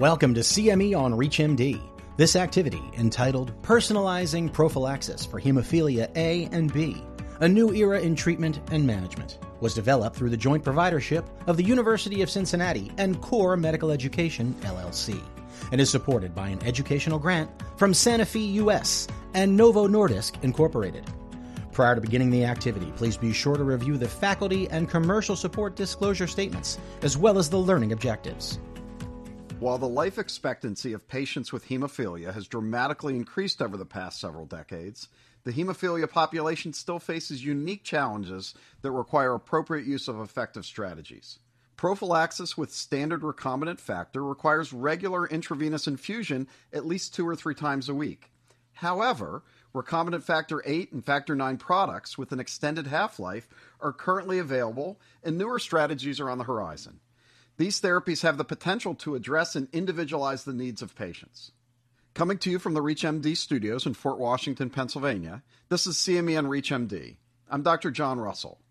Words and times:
Welcome 0.00 0.32
to 0.32 0.40
CME 0.40 0.98
on 0.98 1.12
ReachMD. 1.12 1.78
This 2.16 2.34
activity, 2.34 2.82
entitled 2.96 3.52
Personalizing 3.60 4.50
Prophylaxis 4.50 5.26
for 5.26 5.38
Hemophilia 5.38 6.10
A 6.16 6.48
and 6.52 6.72
B, 6.72 7.04
a 7.40 7.46
new 7.46 7.74
era 7.74 8.00
in 8.00 8.16
treatment 8.16 8.60
and 8.72 8.86
management, 8.86 9.36
was 9.60 9.74
developed 9.74 10.16
through 10.16 10.30
the 10.30 10.38
joint 10.38 10.64
providership 10.64 11.26
of 11.46 11.58
the 11.58 11.62
University 11.62 12.22
of 12.22 12.30
Cincinnati 12.30 12.90
and 12.96 13.20
Core 13.20 13.58
Medical 13.58 13.90
Education, 13.90 14.54
LLC, 14.62 15.22
and 15.70 15.82
is 15.82 15.90
supported 15.90 16.34
by 16.34 16.48
an 16.48 16.62
educational 16.62 17.18
grant 17.18 17.50
from 17.76 17.92
Sanofi 17.92 18.54
US 18.54 19.06
and 19.34 19.54
Novo 19.54 19.86
Nordisk 19.86 20.42
Incorporated. 20.42 21.04
Prior 21.72 21.94
to 21.94 22.00
beginning 22.00 22.30
the 22.30 22.46
activity, 22.46 22.90
please 22.96 23.18
be 23.18 23.34
sure 23.34 23.58
to 23.58 23.64
review 23.64 23.98
the 23.98 24.08
faculty 24.08 24.66
and 24.70 24.88
commercial 24.88 25.36
support 25.36 25.76
disclosure 25.76 26.26
statements, 26.26 26.78
as 27.02 27.18
well 27.18 27.36
as 27.36 27.50
the 27.50 27.58
learning 27.58 27.92
objectives. 27.92 28.58
While 29.60 29.76
the 29.76 29.86
life 29.86 30.16
expectancy 30.16 30.94
of 30.94 31.06
patients 31.06 31.52
with 31.52 31.68
hemophilia 31.68 32.32
has 32.32 32.48
dramatically 32.48 33.14
increased 33.14 33.60
over 33.60 33.76
the 33.76 33.84
past 33.84 34.18
several 34.18 34.46
decades, 34.46 35.08
the 35.44 35.52
hemophilia 35.52 36.08
population 36.08 36.72
still 36.72 36.98
faces 36.98 37.44
unique 37.44 37.84
challenges 37.84 38.54
that 38.80 38.90
require 38.90 39.34
appropriate 39.34 39.84
use 39.84 40.08
of 40.08 40.18
effective 40.18 40.64
strategies. 40.64 41.40
Prophylaxis 41.76 42.56
with 42.56 42.72
standard 42.72 43.20
recombinant 43.20 43.80
factor 43.80 44.24
requires 44.24 44.72
regular 44.72 45.26
intravenous 45.26 45.86
infusion 45.86 46.48
at 46.72 46.86
least 46.86 47.14
two 47.14 47.28
or 47.28 47.36
three 47.36 47.54
times 47.54 47.90
a 47.90 47.94
week. 47.94 48.30
However, 48.72 49.42
recombinant 49.74 50.22
factor 50.22 50.62
8 50.64 50.92
and 50.92 51.04
factor 51.04 51.36
9 51.36 51.58
products 51.58 52.16
with 52.16 52.32
an 52.32 52.40
extended 52.40 52.86
half 52.86 53.18
life 53.18 53.46
are 53.78 53.92
currently 53.92 54.38
available, 54.38 54.98
and 55.22 55.36
newer 55.36 55.58
strategies 55.58 56.18
are 56.18 56.30
on 56.30 56.38
the 56.38 56.44
horizon. 56.44 57.00
These 57.60 57.82
therapies 57.82 58.22
have 58.22 58.38
the 58.38 58.44
potential 58.44 58.94
to 58.94 59.14
address 59.14 59.54
and 59.54 59.68
individualize 59.70 60.44
the 60.44 60.54
needs 60.54 60.80
of 60.80 60.96
patients. 60.96 61.52
Coming 62.14 62.38
to 62.38 62.50
you 62.50 62.58
from 62.58 62.72
the 62.72 62.80
ReachMD 62.80 63.36
studios 63.36 63.84
in 63.84 63.92
Fort 63.92 64.18
Washington, 64.18 64.70
Pennsylvania, 64.70 65.42
this 65.68 65.86
is 65.86 65.96
CME 65.96 66.38
on 66.38 66.46
ReachMD. 66.46 67.16
I'm 67.50 67.62
Dr. 67.62 67.90
John 67.90 68.18
Russell. 68.18 68.62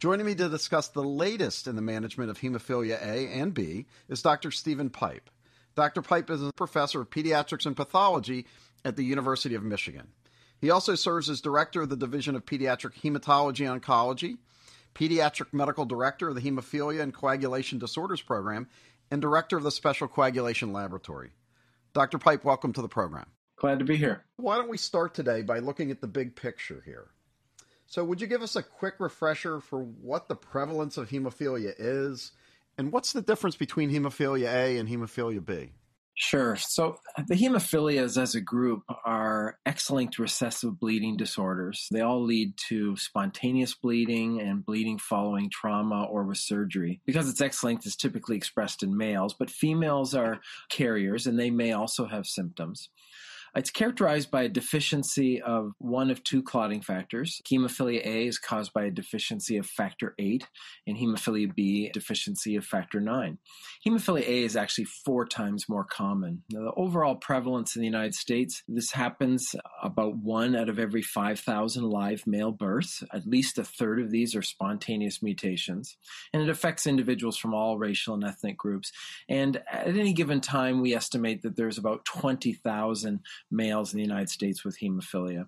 Joining 0.00 0.26
me 0.26 0.34
to 0.34 0.48
discuss 0.48 0.88
the 0.88 1.04
latest 1.04 1.68
in 1.68 1.76
the 1.76 1.82
management 1.82 2.30
of 2.30 2.40
hemophilia 2.40 3.00
A 3.00 3.28
and 3.28 3.54
B 3.54 3.86
is 4.08 4.22
Dr. 4.22 4.50
Stephen 4.50 4.90
Pipe. 4.90 5.30
Dr. 5.76 6.02
Pipe 6.02 6.28
is 6.28 6.42
a 6.42 6.52
professor 6.52 7.00
of 7.00 7.10
pediatrics 7.10 7.64
and 7.64 7.76
pathology 7.76 8.46
at 8.84 8.96
the 8.96 9.04
University 9.04 9.54
of 9.54 9.62
Michigan. 9.62 10.08
He 10.60 10.68
also 10.68 10.96
serves 10.96 11.30
as 11.30 11.40
director 11.40 11.82
of 11.82 11.90
the 11.90 11.96
Division 11.96 12.34
of 12.34 12.44
Pediatric 12.44 12.94
Hematology 12.94 13.68
Oncology, 13.68 14.38
pediatric 14.94 15.52
medical 15.52 15.84
director 15.84 16.28
of 16.28 16.34
the 16.34 16.40
Hemophilia 16.40 17.00
and 17.00 17.14
Coagulation 17.14 17.78
Disorders 17.78 18.20
Program, 18.22 18.68
and 19.10 19.20
director 19.20 19.56
of 19.56 19.62
the 19.62 19.70
Special 19.70 20.08
Coagulation 20.08 20.72
Laboratory. 20.72 21.30
Dr. 21.92 22.18
Pipe, 22.18 22.44
welcome 22.44 22.72
to 22.72 22.82
the 22.82 22.88
program. 22.88 23.26
Glad 23.56 23.78
to 23.78 23.84
be 23.84 23.96
here. 23.96 24.24
Why 24.36 24.56
don't 24.56 24.70
we 24.70 24.78
start 24.78 25.14
today 25.14 25.42
by 25.42 25.58
looking 25.58 25.90
at 25.90 26.00
the 26.00 26.06
big 26.06 26.34
picture 26.34 26.82
here? 26.84 27.10
So, 27.86 28.02
would 28.04 28.20
you 28.20 28.26
give 28.26 28.42
us 28.42 28.56
a 28.56 28.62
quick 28.62 28.94
refresher 28.98 29.60
for 29.60 29.82
what 29.82 30.26
the 30.26 30.34
prevalence 30.34 30.96
of 30.96 31.10
hemophilia 31.10 31.74
is, 31.78 32.32
and 32.78 32.90
what's 32.90 33.12
the 33.12 33.20
difference 33.20 33.54
between 33.56 33.90
hemophilia 33.90 34.52
A 34.52 34.78
and 34.78 34.88
hemophilia 34.88 35.44
B? 35.44 35.72
Sure. 36.14 36.56
So 36.56 36.96
the 37.26 37.34
hemophilias 37.34 38.20
as 38.20 38.34
a 38.34 38.40
group 38.40 38.82
are 39.04 39.58
X-linked 39.64 40.18
recessive 40.18 40.78
bleeding 40.78 41.16
disorders. 41.16 41.88
They 41.90 42.02
all 42.02 42.22
lead 42.22 42.54
to 42.68 42.96
spontaneous 42.96 43.74
bleeding 43.74 44.40
and 44.40 44.64
bleeding 44.64 44.98
following 44.98 45.48
trauma 45.50 46.04
or 46.04 46.24
with 46.24 46.38
surgery. 46.38 47.00
Because 47.06 47.30
it's 47.30 47.40
X-linked, 47.40 47.86
it's 47.86 47.96
typically 47.96 48.36
expressed 48.36 48.82
in 48.82 48.96
males, 48.96 49.34
but 49.38 49.50
females 49.50 50.14
are 50.14 50.40
carriers 50.68 51.26
and 51.26 51.38
they 51.38 51.50
may 51.50 51.72
also 51.72 52.06
have 52.06 52.26
symptoms. 52.26 52.90
It's 53.54 53.70
characterized 53.70 54.30
by 54.30 54.44
a 54.44 54.48
deficiency 54.48 55.42
of 55.42 55.72
one 55.78 56.10
of 56.10 56.24
two 56.24 56.42
clotting 56.42 56.80
factors. 56.80 57.42
Hemophilia 57.46 58.00
A 58.06 58.26
is 58.26 58.38
caused 58.38 58.72
by 58.72 58.84
a 58.84 58.90
deficiency 58.90 59.58
of 59.58 59.66
factor 59.66 60.14
8, 60.18 60.48
and 60.86 60.96
hemophilia 60.96 61.54
B, 61.54 61.90
deficiency 61.92 62.56
of 62.56 62.64
factor 62.64 62.98
9. 62.98 63.36
Hemophilia 63.86 64.22
A 64.26 64.42
is 64.44 64.56
actually 64.56 64.86
four 65.04 65.26
times 65.26 65.68
more 65.68 65.84
common. 65.84 66.42
Now, 66.50 66.62
the 66.62 66.72
overall 66.76 67.14
prevalence 67.14 67.76
in 67.76 67.80
the 67.80 67.86
United 67.86 68.14
States, 68.14 68.62
this 68.68 68.92
happens 68.92 69.54
about 69.82 70.16
one 70.16 70.56
out 70.56 70.70
of 70.70 70.78
every 70.78 71.02
5,000 71.02 71.84
live 71.84 72.26
male 72.26 72.52
births. 72.52 73.04
At 73.12 73.26
least 73.26 73.58
a 73.58 73.64
third 73.64 74.00
of 74.00 74.10
these 74.10 74.34
are 74.34 74.40
spontaneous 74.40 75.22
mutations, 75.22 75.98
and 76.32 76.42
it 76.42 76.48
affects 76.48 76.86
individuals 76.86 77.36
from 77.36 77.52
all 77.52 77.76
racial 77.76 78.14
and 78.14 78.24
ethnic 78.24 78.56
groups. 78.56 78.92
And 79.28 79.62
at 79.70 79.88
any 79.88 80.14
given 80.14 80.40
time, 80.40 80.80
we 80.80 80.94
estimate 80.94 81.42
that 81.42 81.56
there's 81.56 81.76
about 81.76 82.06
20,000 82.06 83.20
males 83.50 83.92
in 83.92 83.98
the 83.98 84.04
United 84.04 84.30
States 84.30 84.64
with 84.64 84.78
hemophilia. 84.78 85.46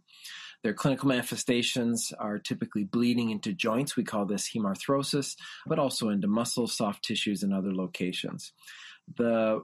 Their 0.63 0.75
clinical 0.75 1.09
manifestations 1.09 2.13
are 2.19 2.39
typically 2.39 2.85
bleeding 2.85 3.31
into 3.31 3.53
joints. 3.53 3.97
We 3.97 4.05
call 4.05 4.25
this 4.25 4.51
hemarthrosis, 4.51 5.37
but 5.67 5.79
also 5.79 6.09
into 6.09 6.27
muscles, 6.27 6.77
soft 6.77 7.05
tissues, 7.05 7.43
and 7.43 7.53
other 7.53 7.75
locations. 7.75 8.53
The 9.17 9.63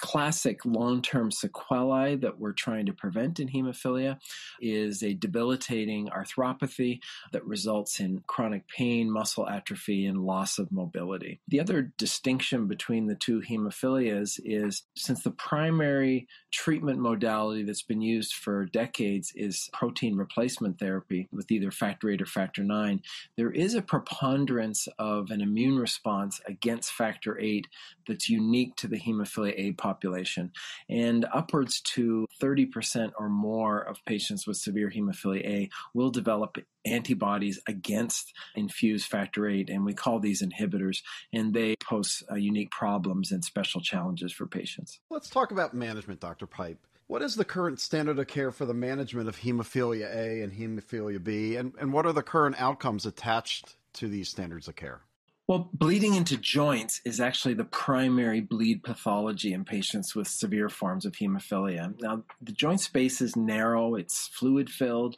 classic 0.00 0.64
long 0.64 1.02
term 1.02 1.30
sequelae 1.30 2.16
that 2.16 2.38
we're 2.38 2.52
trying 2.52 2.86
to 2.86 2.92
prevent 2.92 3.40
in 3.40 3.48
hemophilia 3.48 4.18
is 4.60 5.02
a 5.02 5.14
debilitating 5.14 6.08
arthropathy 6.08 7.00
that 7.32 7.44
results 7.44 8.00
in 8.00 8.22
chronic 8.26 8.66
pain, 8.68 9.10
muscle 9.10 9.48
atrophy, 9.48 10.06
and 10.06 10.24
loss 10.24 10.58
of 10.58 10.70
mobility. 10.72 11.40
The 11.48 11.60
other 11.60 11.92
distinction 11.96 12.66
between 12.66 13.06
the 13.06 13.14
two 13.14 13.40
hemophilias 13.40 14.40
is 14.44 14.82
since 14.96 15.22
the 15.22 15.30
primary 15.30 16.28
treatment 16.50 16.98
modality 17.00 17.62
that's 17.64 17.82
been 17.82 18.02
used 18.02 18.34
for 18.34 18.66
decades 18.66 19.32
is 19.34 19.68
protein 19.72 20.16
replacement 20.16 20.78
therapy 20.78 21.28
with 21.32 21.50
either 21.50 21.70
factor 21.70 22.10
8 22.10 22.22
or 22.22 22.26
factor 22.26 22.62
9, 22.62 23.02
there 23.36 23.50
is 23.50 23.74
a 23.74 23.82
preponderance 23.82 24.88
of 24.98 25.30
an 25.30 25.40
immune 25.40 25.78
response 25.78 26.40
against 26.46 26.92
factor 26.92 27.38
8 27.38 27.66
that's 28.06 28.28
unique 28.28 28.76
to 28.76 28.88
the 28.88 29.00
hemophilia 29.00 29.54
A 29.56 29.72
population. 29.84 30.50
And 30.88 31.26
upwards 31.32 31.82
to 31.94 32.26
30% 32.40 33.12
or 33.18 33.28
more 33.28 33.80
of 33.80 34.02
patients 34.06 34.46
with 34.46 34.56
severe 34.56 34.90
hemophilia 34.90 35.44
A 35.44 35.70
will 35.92 36.10
develop 36.10 36.56
antibodies 36.86 37.60
against 37.68 38.32
infused 38.54 39.06
factor 39.06 39.46
VIII, 39.46 39.66
and 39.68 39.84
we 39.84 39.92
call 39.92 40.20
these 40.20 40.42
inhibitors, 40.42 41.02
and 41.34 41.52
they 41.52 41.76
pose 41.76 42.22
uh, 42.30 42.34
unique 42.34 42.70
problems 42.70 43.30
and 43.30 43.44
special 43.44 43.82
challenges 43.82 44.32
for 44.32 44.46
patients. 44.46 45.00
Let's 45.10 45.28
talk 45.28 45.50
about 45.50 45.74
management, 45.74 46.20
Dr. 46.20 46.46
Pipe. 46.46 46.78
What 47.06 47.20
is 47.20 47.34
the 47.34 47.44
current 47.44 47.78
standard 47.80 48.18
of 48.18 48.26
care 48.26 48.50
for 48.50 48.64
the 48.64 48.72
management 48.72 49.28
of 49.28 49.38
hemophilia 49.38 50.14
A 50.14 50.42
and 50.42 50.52
hemophilia 50.52 51.22
B, 51.22 51.56
and, 51.56 51.74
and 51.78 51.92
what 51.92 52.06
are 52.06 52.14
the 52.14 52.22
current 52.22 52.56
outcomes 52.58 53.04
attached 53.04 53.76
to 53.94 54.08
these 54.08 54.30
standards 54.30 54.66
of 54.66 54.76
care? 54.76 55.02
Well, 55.46 55.68
bleeding 55.74 56.14
into 56.14 56.38
joints 56.38 57.02
is 57.04 57.20
actually 57.20 57.52
the 57.52 57.64
primary 57.64 58.40
bleed 58.40 58.82
pathology 58.82 59.52
in 59.52 59.66
patients 59.66 60.14
with 60.14 60.26
severe 60.26 60.70
forms 60.70 61.04
of 61.04 61.12
hemophilia. 61.12 62.00
Now, 62.00 62.22
the 62.40 62.52
joint 62.52 62.80
space 62.80 63.20
is 63.20 63.36
narrow, 63.36 63.94
it's 63.94 64.26
fluid 64.28 64.70
filled, 64.70 65.16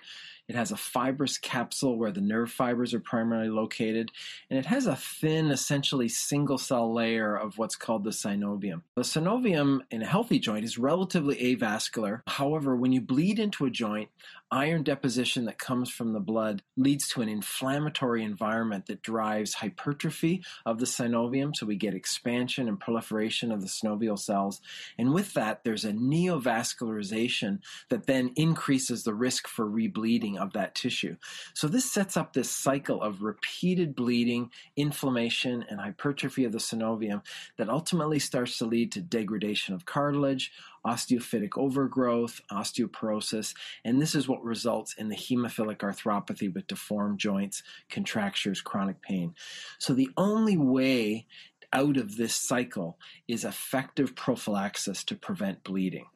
it 0.48 0.54
has 0.54 0.70
a 0.70 0.76
fibrous 0.76 1.38
capsule 1.38 1.98
where 1.98 2.12
the 2.12 2.20
nerve 2.20 2.50
fibers 2.50 2.94
are 2.94 3.00
primarily 3.00 3.48
located, 3.48 4.10
and 4.50 4.58
it 4.58 4.66
has 4.66 4.86
a 4.86 4.96
thin, 4.96 5.50
essentially 5.50 6.08
single 6.08 6.58
cell 6.58 6.92
layer 6.92 7.36
of 7.36 7.58
what's 7.58 7.76
called 7.76 8.04
the 8.04 8.10
synovium. 8.10 8.82
The 8.94 9.02
synovium 9.02 9.80
in 9.90 10.02
a 10.02 10.06
healthy 10.06 10.38
joint 10.38 10.64
is 10.64 10.78
relatively 10.78 11.56
avascular. 11.56 12.22
However, 12.26 12.76
when 12.76 12.92
you 12.92 13.00
bleed 13.00 13.38
into 13.38 13.66
a 13.66 13.70
joint, 13.70 14.08
iron 14.50 14.82
deposition 14.82 15.46
that 15.46 15.58
comes 15.58 15.90
from 15.90 16.12
the 16.12 16.20
blood 16.20 16.62
leads 16.76 17.08
to 17.08 17.20
an 17.20 17.28
inflammatory 17.28 18.22
environment 18.22 18.86
that 18.86 19.02
drives 19.02 19.54
hypertrophy 19.54 20.44
of 20.64 20.78
the 20.78 20.86
synovium. 20.86 21.50
So 21.54 21.66
we 21.66 21.76
get 21.76 21.94
expansion 21.94 22.68
and 22.68 22.78
proliferation 22.78 23.50
of 23.50 23.60
the 23.60 23.66
synovial 23.66 24.18
cells. 24.18 24.60
And 24.98 25.12
with 25.12 25.34
that, 25.34 25.64
there's 25.64 25.84
a 25.84 25.92
neovascularization 25.92 27.58
that 27.88 28.06
then 28.06 28.32
increases 28.36 29.02
the 29.02 29.14
risk 29.14 29.48
for 29.48 29.66
rebleeding 29.66 30.35
of 30.36 30.52
that 30.52 30.74
tissue. 30.74 31.16
So 31.54 31.68
this 31.68 31.90
sets 31.90 32.16
up 32.16 32.32
this 32.32 32.50
cycle 32.50 33.02
of 33.02 33.22
repeated 33.22 33.94
bleeding, 33.94 34.50
inflammation, 34.76 35.64
and 35.68 35.80
hypertrophy 35.80 36.44
of 36.44 36.52
the 36.52 36.58
synovium 36.58 37.22
that 37.58 37.68
ultimately 37.68 38.18
starts 38.18 38.58
to 38.58 38.66
lead 38.66 38.92
to 38.92 39.00
degradation 39.00 39.74
of 39.74 39.86
cartilage, 39.86 40.52
osteophytic 40.86 41.56
overgrowth, 41.56 42.40
osteoporosis, 42.50 43.54
and 43.84 44.00
this 44.00 44.14
is 44.14 44.28
what 44.28 44.42
results 44.44 44.94
in 44.96 45.08
the 45.08 45.16
hemophilic 45.16 45.78
arthropathy 45.78 46.52
with 46.52 46.66
deformed 46.66 47.18
joints, 47.18 47.62
contractures, 47.90 48.60
chronic 48.60 49.02
pain. 49.02 49.34
So 49.78 49.94
the 49.94 50.10
only 50.16 50.56
way 50.56 51.26
out 51.72 51.96
of 51.96 52.16
this 52.16 52.34
cycle 52.34 52.98
is 53.26 53.44
effective 53.44 54.14
prophylaxis 54.14 55.04
to 55.04 55.16
prevent 55.16 55.64
bleeding. 55.64 56.06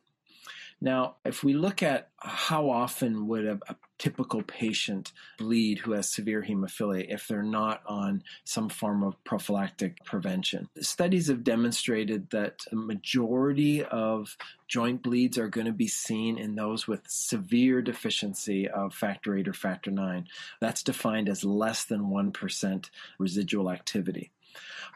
Now, 0.80 1.16
if 1.24 1.44
we 1.44 1.52
look 1.52 1.82
at 1.82 2.08
how 2.18 2.70
often 2.70 3.26
would 3.28 3.46
a, 3.46 3.58
a 3.68 3.76
typical 3.98 4.42
patient 4.42 5.12
bleed 5.38 5.78
who 5.78 5.92
has 5.92 6.10
severe 6.10 6.42
hemophilia 6.42 7.04
if 7.08 7.28
they're 7.28 7.42
not 7.42 7.82
on 7.86 8.22
some 8.44 8.70
form 8.70 9.02
of 9.02 9.22
prophylactic 9.24 10.02
prevention. 10.06 10.68
Studies 10.80 11.28
have 11.28 11.44
demonstrated 11.44 12.30
that 12.30 12.64
a 12.72 12.76
majority 12.76 13.84
of 13.84 14.36
joint 14.68 15.02
bleeds 15.02 15.36
are 15.36 15.48
going 15.48 15.66
to 15.66 15.72
be 15.72 15.86
seen 15.86 16.38
in 16.38 16.54
those 16.54 16.88
with 16.88 17.02
severe 17.06 17.82
deficiency 17.82 18.66
of 18.68 18.94
factor 18.94 19.36
8 19.36 19.48
or 19.48 19.52
factor 19.52 19.90
9. 19.90 20.26
That's 20.62 20.82
defined 20.82 21.28
as 21.28 21.44
less 21.44 21.84
than 21.84 22.04
1% 22.04 22.90
residual 23.18 23.70
activity. 23.70 24.30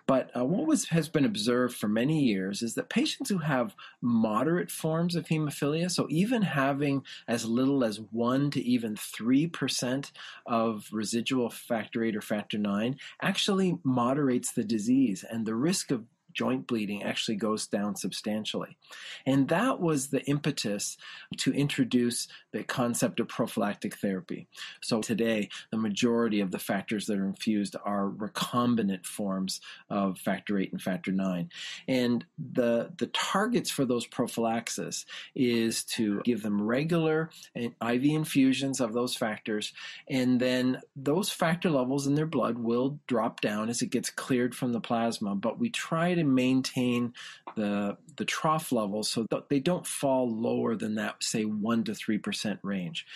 But 0.06 0.30
uh, 0.36 0.44
what 0.44 0.66
was, 0.66 0.88
has 0.88 1.08
been 1.08 1.24
observed 1.24 1.76
for 1.76 1.88
many 1.88 2.22
years 2.24 2.62
is 2.62 2.74
that 2.74 2.90
patients 2.90 3.30
who 3.30 3.38
have 3.38 3.74
moderate 4.02 4.70
forms 4.70 5.16
of 5.16 5.26
hemophilia, 5.26 5.90
so 5.90 6.06
even 6.10 6.42
having 6.42 7.04
as 7.26 7.46
little 7.46 7.84
as 7.84 8.00
1 8.00 8.50
to 8.50 8.62
even 8.62 8.96
3% 8.96 10.10
of 10.46 10.88
residual 10.92 11.48
factor 11.48 12.04
8 12.04 12.16
or 12.16 12.20
factor 12.20 12.58
9, 12.58 12.98
actually 13.22 13.78
moderates 13.82 14.52
the 14.52 14.64
disease. 14.64 15.24
And 15.28 15.46
the 15.46 15.54
risk 15.54 15.90
of 15.90 16.04
joint 16.34 16.66
bleeding 16.66 17.02
actually 17.02 17.36
goes 17.36 17.66
down 17.66 17.96
substantially. 17.96 18.76
And 19.24 19.48
that 19.48 19.80
was 19.80 20.08
the 20.08 20.22
impetus 20.24 20.96
to 21.38 21.52
introduce 21.52 22.28
the 22.52 22.64
concept 22.64 23.20
of 23.20 23.28
prophylactic 23.28 23.96
therapy. 23.96 24.48
So 24.82 25.00
today, 25.00 25.48
the 25.70 25.78
majority 25.78 26.40
of 26.40 26.50
the 26.50 26.58
factors 26.58 27.06
that 27.06 27.18
are 27.18 27.26
infused 27.26 27.76
are 27.84 28.08
recombinant 28.08 29.06
forms 29.06 29.60
of 29.88 30.18
factor 30.18 30.58
8 30.58 30.72
and 30.72 30.82
factor 30.82 31.12
9. 31.12 31.48
And 31.88 32.24
the, 32.38 32.92
the 32.98 33.06
targets 33.06 33.70
for 33.70 33.84
those 33.84 34.06
prophylaxis 34.06 35.06
is 35.34 35.84
to 35.84 36.20
give 36.24 36.42
them 36.42 36.60
regular 36.62 37.30
IV 37.56 38.04
infusions 38.04 38.80
of 38.80 38.92
those 38.92 39.14
factors, 39.14 39.72
and 40.08 40.40
then 40.40 40.80
those 40.96 41.30
factor 41.30 41.70
levels 41.70 42.06
in 42.06 42.14
their 42.14 42.26
blood 42.26 42.58
will 42.58 42.98
drop 43.06 43.40
down 43.40 43.68
as 43.68 43.82
it 43.82 43.90
gets 43.90 44.10
cleared 44.10 44.54
from 44.54 44.72
the 44.72 44.80
plasma. 44.80 45.34
But 45.34 45.58
we 45.58 45.70
try 45.70 46.14
to 46.14 46.23
maintain 46.24 47.12
the 47.56 47.96
the 48.16 48.24
trough 48.24 48.72
levels 48.72 49.10
so 49.10 49.26
that 49.30 49.48
they 49.48 49.60
don't 49.60 49.86
fall 49.86 50.30
lower 50.30 50.76
than 50.76 50.94
that, 50.96 51.22
say 51.22 51.44
one 51.44 51.84
to 51.84 51.94
three 51.94 52.18
percent 52.18 52.60
range. 52.62 53.06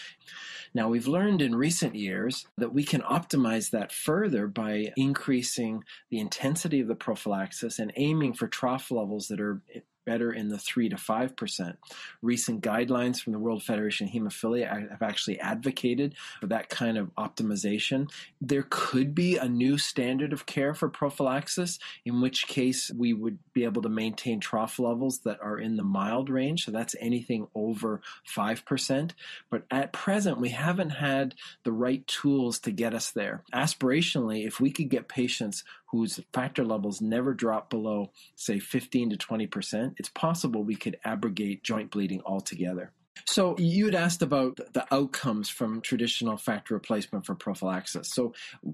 Now 0.75 0.89
we've 0.89 1.09
learned 1.09 1.43
in 1.43 1.55
recent 1.55 1.95
years 1.95 2.47
that 2.57 2.75
we 2.75 2.85
can 2.85 3.01
optimize 3.03 3.71
that 3.71 3.93
further 3.93 4.47
by 4.47 4.93
increasing 4.97 5.85
the 6.11 6.19
intensity 6.19 6.81
of 6.81 6.89
the 6.89 6.95
prophylaxis 6.95 7.79
and 7.79 7.93
aiming 7.97 8.35
for 8.35 8.49
trough 8.49 8.91
levels 8.91 9.29
that 9.29 9.41
are 9.41 9.61
eh, 9.75 9.81
better 10.09 10.33
in 10.33 10.49
the 10.49 10.57
3 10.57 10.89
to 10.89 10.97
5%. 10.97 11.77
Recent 12.23 12.63
guidelines 12.63 13.21
from 13.21 13.35
the 13.35 13.39
World 13.39 13.63
Federation 13.63 14.07
of 14.07 14.15
Hemophilia 14.15 14.91
have 14.91 15.03
actually 15.03 15.39
advocated 15.39 16.15
for 16.41 16.47
that 16.47 16.71
kind 16.71 16.97
of 16.97 17.15
optimization. 17.17 18.11
There 18.41 18.65
could 18.71 19.15
be 19.15 19.37
a 19.37 19.47
new 19.47 19.77
standard 19.77 20.33
of 20.33 20.47
care 20.47 20.73
for 20.73 20.89
prophylaxis, 20.89 21.79
in 22.07 22.23
which 22.23 22.47
case 22.47 22.91
we 22.91 23.13
would 23.13 23.39
be 23.53 23.65
able 23.65 23.83
to 23.83 23.91
maintain 23.91 24.41
trough 24.41 24.79
levels 24.79 25.19
that 25.21 25.39
are 25.43 25.59
in 25.59 25.77
the 25.77 25.85
mild 25.85 26.31
range. 26.31 26.65
So 26.65 26.71
that's 26.71 26.97
anything 27.01 27.49
over 27.55 28.01
5%. 28.35 29.11
But 29.51 29.65
at 29.71 29.93
present, 29.93 30.41
we 30.41 30.49
haven't 30.49 30.91
had 30.91 31.35
the 31.65 31.73
right 31.73 32.07
tools 32.07 32.59
to 32.61 32.71
get 32.71 32.95
us 32.95 33.11
there. 33.11 33.43
Aspirationally, 33.53 34.47
if 34.47 34.59
we 34.59 34.71
could 34.71 34.89
get 34.89 35.07
patients 35.09 35.65
whose 35.91 36.21
factor 36.33 36.65
levels 36.65 37.01
never 37.01 37.35
drop 37.35 37.71
below, 37.71 38.11
say, 38.37 38.59
15 38.59 39.11
to 39.11 39.17
20%, 39.17 39.95
it's 39.99 40.11
possible 40.11 40.63
we 40.63 40.77
could 40.77 40.99
abrogate 41.05 41.63
joint 41.63 41.91
bleeding 41.91 42.21
altogether. 42.25 42.93
So 43.27 43.57
you 43.59 43.87
had 43.87 43.95
asked 43.95 44.23
about 44.23 44.61
the 44.73 44.87
outcomes 44.95 45.49
from 45.49 45.81
traditional 45.81 46.37
factor 46.37 46.75
replacement 46.75 47.27
for 47.27 47.35
prophylaxis. 47.35 48.11
So 48.11 48.33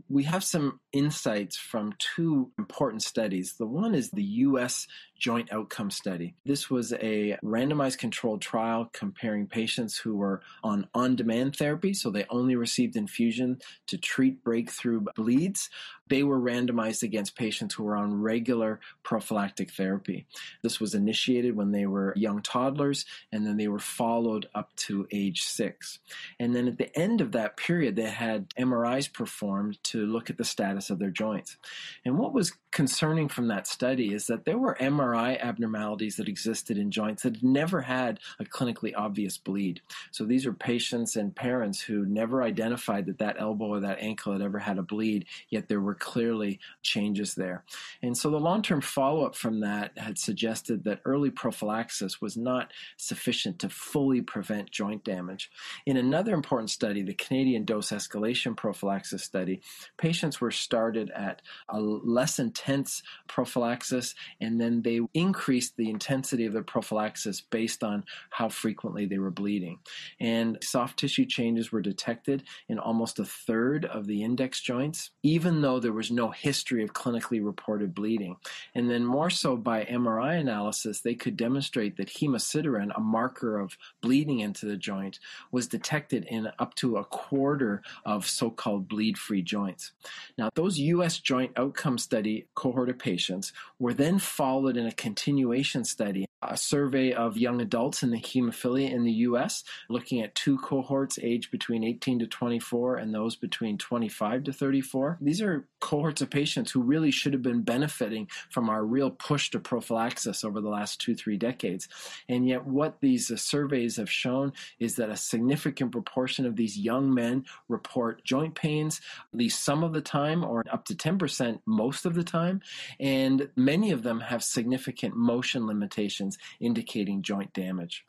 we 0.09 0.25
have 0.25 0.45
some 0.45 0.81
insights 0.93 1.57
from 1.57 1.95
two 1.99 2.51
important 2.59 3.03
studies. 3.03 3.55
The 3.59 3.67
one 3.67 3.95
is 3.95 4.11
the 4.11 4.23
US 4.23 4.87
joint 5.19 5.53
outcome 5.53 5.91
study. 5.91 6.35
This 6.45 6.71
was 6.71 6.93
a 6.95 7.37
randomized 7.43 7.99
controlled 7.99 8.43
trial 8.43 8.91
comparing 8.93 9.47
patients 9.47 9.97
who 9.99 10.17
were 10.17 10.43
on 10.63 10.89
on 10.95 11.17
demand 11.17 11.57
therapy, 11.57 11.95
so 11.95 12.11
they 12.11 12.25
only 12.31 12.57
received 12.57 12.97
infusion 12.97 13.59
to 13.87 13.99
treat 13.99 14.43
breakthrough 14.45 15.01
bleeds. 15.15 15.71
They 16.09 16.23
were 16.23 16.39
randomized 16.39 17.03
against 17.03 17.37
patients 17.37 17.75
who 17.75 17.85
were 17.85 17.97
on 17.97 18.21
regular 18.21 18.81
prophylactic 19.03 19.71
therapy. 19.71 20.27
This 20.63 20.79
was 20.79 20.95
initiated 20.95 21.57
when 21.57 21.73
they 21.73 21.87
were 21.87 22.13
young 22.17 22.43
toddlers, 22.43 23.07
and 23.33 23.47
then 23.47 23.57
they 23.57 23.69
were 23.69 23.79
followed 23.79 24.47
up 24.55 24.75
to 24.77 25.07
age 25.11 25.43
six. 25.43 26.01
And 26.39 26.55
then 26.55 26.69
at 26.69 26.77
the 26.77 26.97
end 26.99 27.21
of 27.21 27.33
that 27.33 27.57
period, 27.57 27.97
they 27.97 28.11
had 28.11 28.51
MRIs 28.51 29.11
performed 29.13 29.83
to 29.85 30.07
look 30.07 30.29
at 30.29 30.37
the 30.37 30.45
status 30.45 30.91
of 30.91 30.99
their 30.99 31.11
joints. 31.11 31.57
And 32.05 32.19
what 32.19 32.35
was 32.35 32.53
concerning 32.71 33.29
from 33.29 33.49
that 33.49 33.67
study 33.67 34.13
is 34.13 34.27
that 34.27 34.45
there 34.45 34.59
were 34.59 34.77
MRI 35.15 35.41
abnormalities 35.41 36.17
that 36.17 36.29
existed 36.29 36.79
in 36.79 36.91
joints 36.91 37.23
that 37.23 37.37
had 37.37 37.45
never 37.45 37.81
had 37.81 38.21
a 38.41 38.45
clinically 38.45 38.93
obvious 38.97 39.39
bleed. 39.39 39.81
So 40.11 40.25
these 40.25 40.47
are 40.47 40.53
patients 40.53 41.17
and 41.17 41.35
parents 41.35 41.81
who 41.81 42.05
never 42.07 42.43
identified 42.43 43.07
that 43.07 43.19
that 43.19 43.37
elbow 43.39 43.67
or 43.67 43.81
that 43.81 44.01
ankle 44.01 44.33
had 44.33 44.43
ever 44.43 44.59
had 44.59 44.79
a 44.79 44.83
bleed, 44.83 45.27
yet 45.49 45.69
there 45.69 45.81
were 45.81 45.95
clearly 45.95 46.61
changes 46.83 47.35
there. 47.35 47.65
And 48.03 48.17
so 48.17 48.31
the 48.31 48.41
long 48.41 48.63
term 48.63 48.81
follow 48.81 49.25
up 49.25 49.37
from 49.37 49.61
that 49.61 49.97
had 49.97 50.19
suggested 50.19 50.85
that 50.85 51.01
early 51.05 51.31
prophylaxis 51.31 52.21
was 52.21 52.37
not 52.37 52.73
sufficient 52.97 53.59
to 53.61 53.69
fully 53.69 54.21
prevent 54.21 54.71
joint 54.71 55.05
damage. 55.05 55.51
In 55.87 55.97
another 55.97 56.35
important 56.35 56.71
study, 56.71 57.03
the 57.03 57.15
Canadian 57.15 57.65
dose 57.65 57.91
escalation 57.91 58.57
prophylaxis 58.57 59.23
study, 59.23 59.61
patients 59.97 60.41
were 60.41 60.51
started 60.51 61.11
at 61.11 61.43
a 61.69 61.81
less 61.81 62.39
intense 62.39 63.03
prophylaxis, 63.29 64.15
and 64.41 64.61
then 64.61 64.83
they 64.83 64.94
increased 65.14 65.76
the 65.76 65.91
intensity 65.91 66.46
of 66.46 66.52
their 66.52 66.62
prophylaxis 66.62 67.41
based 67.41 67.85
on 67.85 68.05
how 68.31 68.49
frequently 68.49 69.06
they 69.06 69.19
were 69.19 69.31
bleeding. 69.31 69.79
And 70.20 70.58
soft 70.62 70.99
tissue 70.99 71.26
changes 71.26 71.73
were 71.73 71.82
detected 71.82 72.44
in 72.69 72.79
almost 72.79 73.19
a 73.19 73.25
third 73.25 73.85
of 73.85 74.06
the 74.06 74.23
index 74.23 74.61
joints, 74.61 75.11
even 75.23 75.61
though 75.61 75.81
there 75.81 75.93
was 75.93 76.11
no 76.11 76.31
history 76.31 76.82
of 76.82 76.93
clinically 76.93 77.44
reported 77.44 77.94
bleeding. 77.94 78.37
And 78.75 78.91
then, 78.91 79.05
more 79.05 79.31
so 79.31 79.56
by 79.56 79.85
MRI 79.85 80.41
analysis, 80.41 81.00
they 81.00 81.14
could 81.14 81.37
demonstrate 81.37 81.96
that 81.96 82.08
hemosiderin, 82.08 82.91
a 82.96 83.00
marker 83.00 83.58
of 83.58 83.76
bleeding 84.00 84.41
into 84.41 84.67
the 84.67 84.76
joint, 84.76 85.19
was 85.52 85.69
detected 85.69 86.25
in 86.29 86.49
up 86.58 86.75
to 86.76 86.96
a 86.96 87.05
quarter 87.05 87.82
of 88.05 88.26
so 88.26 88.50
called 88.50 88.88
bleed 88.88 89.19
free 89.19 89.43
joints. 89.43 89.93
Now, 90.38 90.50
those 90.55 90.79
US 90.79 91.19
joint 91.19 91.52
outcome 91.56 91.99
study 91.99 92.46
cohort 92.55 92.88
of 92.88 92.99
patients 92.99 93.52
were 93.79 93.94
then 93.94 94.19
followed 94.19 94.76
in 94.76 94.84
a 94.87 94.93
continuation 94.93 95.85
study, 95.85 96.27
a 96.50 96.56
survey 96.56 97.12
of 97.12 97.37
young 97.37 97.60
adults 97.60 98.03
in 98.03 98.10
the 98.10 98.20
hemophilia 98.20 98.91
in 98.91 99.05
the 99.05 99.13
US, 99.13 99.65
looking 99.89 100.20
at 100.20 100.34
two 100.34 100.58
cohorts 100.58 101.19
aged 101.22 101.51
between 101.51 101.82
18 101.82 102.20
to 102.20 102.27
24 102.27 102.96
and 102.96 103.15
those 103.15 103.36
between 103.36 103.79
25 103.79 104.44
to 104.44 104.53
34. 104.53 105.19
These 105.20 105.43
are 105.43 105.67
cohorts 105.81 106.22
of 106.22 106.31
patients 106.31 106.70
who 106.70 106.82
really 106.82 107.10
should 107.10 107.32
have 107.32 107.43
been 107.43 107.63
benefiting 107.63 108.29
from 108.51 108.69
our 108.69 108.84
real 108.84 109.10
push 109.10 109.51
to 109.51 109.58
prophylaxis 109.58 110.44
over 110.44 110.60
the 110.60 110.69
last 110.69 111.01
two, 111.01 111.15
three 111.15 111.36
decades. 111.36 111.89
And 112.29 112.48
yet, 112.48 112.65
what 112.67 113.01
these 113.01 113.31
uh, 113.31 113.36
surveys 113.36 113.96
have 113.96 114.10
shown 114.10 114.53
is 114.79 114.96
that 114.96 115.10
a 115.10 115.17
significant 115.17 115.93
proportion 115.93 116.46
of 116.46 116.56
these 116.56 116.79
young 116.79 117.13
men 117.13 117.44
report 117.69 118.24
joint 118.24 118.55
pains 118.55 119.01
at 119.32 119.39
least 119.39 119.65
some 119.65 119.82
of 119.82 119.93
the 119.93 120.01
time, 120.01 120.44
or 120.44 120.65
up 120.70 120.84
to 120.84 120.94
10% 120.94 121.60
most 121.67 122.06
of 122.06 122.15
the 122.15 122.24
time 122.24 122.34
time, 122.34 122.60
and 123.01 123.48
many 123.56 123.91
of 123.91 124.03
them 124.03 124.20
have 124.20 124.43
significant 124.43 125.17
motion 125.17 125.67
limitations 125.67 126.33
indicating 126.60 127.22
joint 127.22 127.53
damage. 127.53 128.05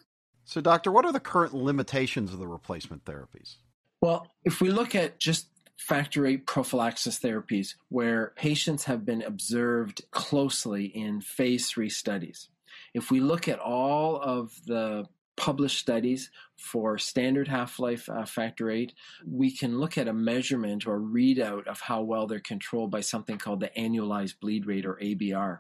So, 0.46 0.62
doctor, 0.62 0.92
what 0.92 1.06
are 1.06 1.12
the 1.12 1.20
current 1.20 1.54
limitations 1.54 2.32
of 2.32 2.40
the 2.40 2.48
replacement 2.48 3.06
therapies? 3.06 3.56
Well, 4.02 4.28
if 4.44 4.62
we 4.62 4.70
look 4.70 4.94
at 4.94 5.20
just 5.20 5.48
factor 5.78 6.26
8 6.26 6.46
prophylaxis 6.46 7.20
therapies 7.20 7.76
where 7.90 8.34
patients 8.36 8.86
have 8.86 9.06
been 9.06 9.22
observed 9.22 10.04
closely 10.12 10.86
in 10.86 11.22
phase 11.22 11.70
3 11.70 11.90
studies. 11.90 12.50
If 12.94 13.12
we 13.12 13.20
look 13.20 13.48
at 13.48 13.60
all 13.60 14.20
of 14.22 14.54
the 14.66 15.06
published 15.38 15.80
studies 15.80 16.32
for 16.58 16.98
standard 16.98 17.48
half 17.48 17.78
life 17.78 18.08
uh, 18.10 18.26
factor 18.26 18.70
8, 18.70 18.94
we 19.26 19.52
can 19.52 19.80
look 19.80 19.98
at 19.98 20.08
a 20.08 20.14
measurement 20.14 20.88
or 20.88 21.00
readout 21.00 21.68
of 21.68 21.82
how 21.82 22.02
well 22.02 22.26
they're 22.26 22.40
controlled 22.40 22.92
by 22.92 23.02
something 23.02 23.38
called 23.38 23.60
the 23.60 23.72
annualized 23.78 24.40
bleed 24.40 24.66
rate 24.66 24.86
or 24.86 24.96
ABR. 24.96 25.60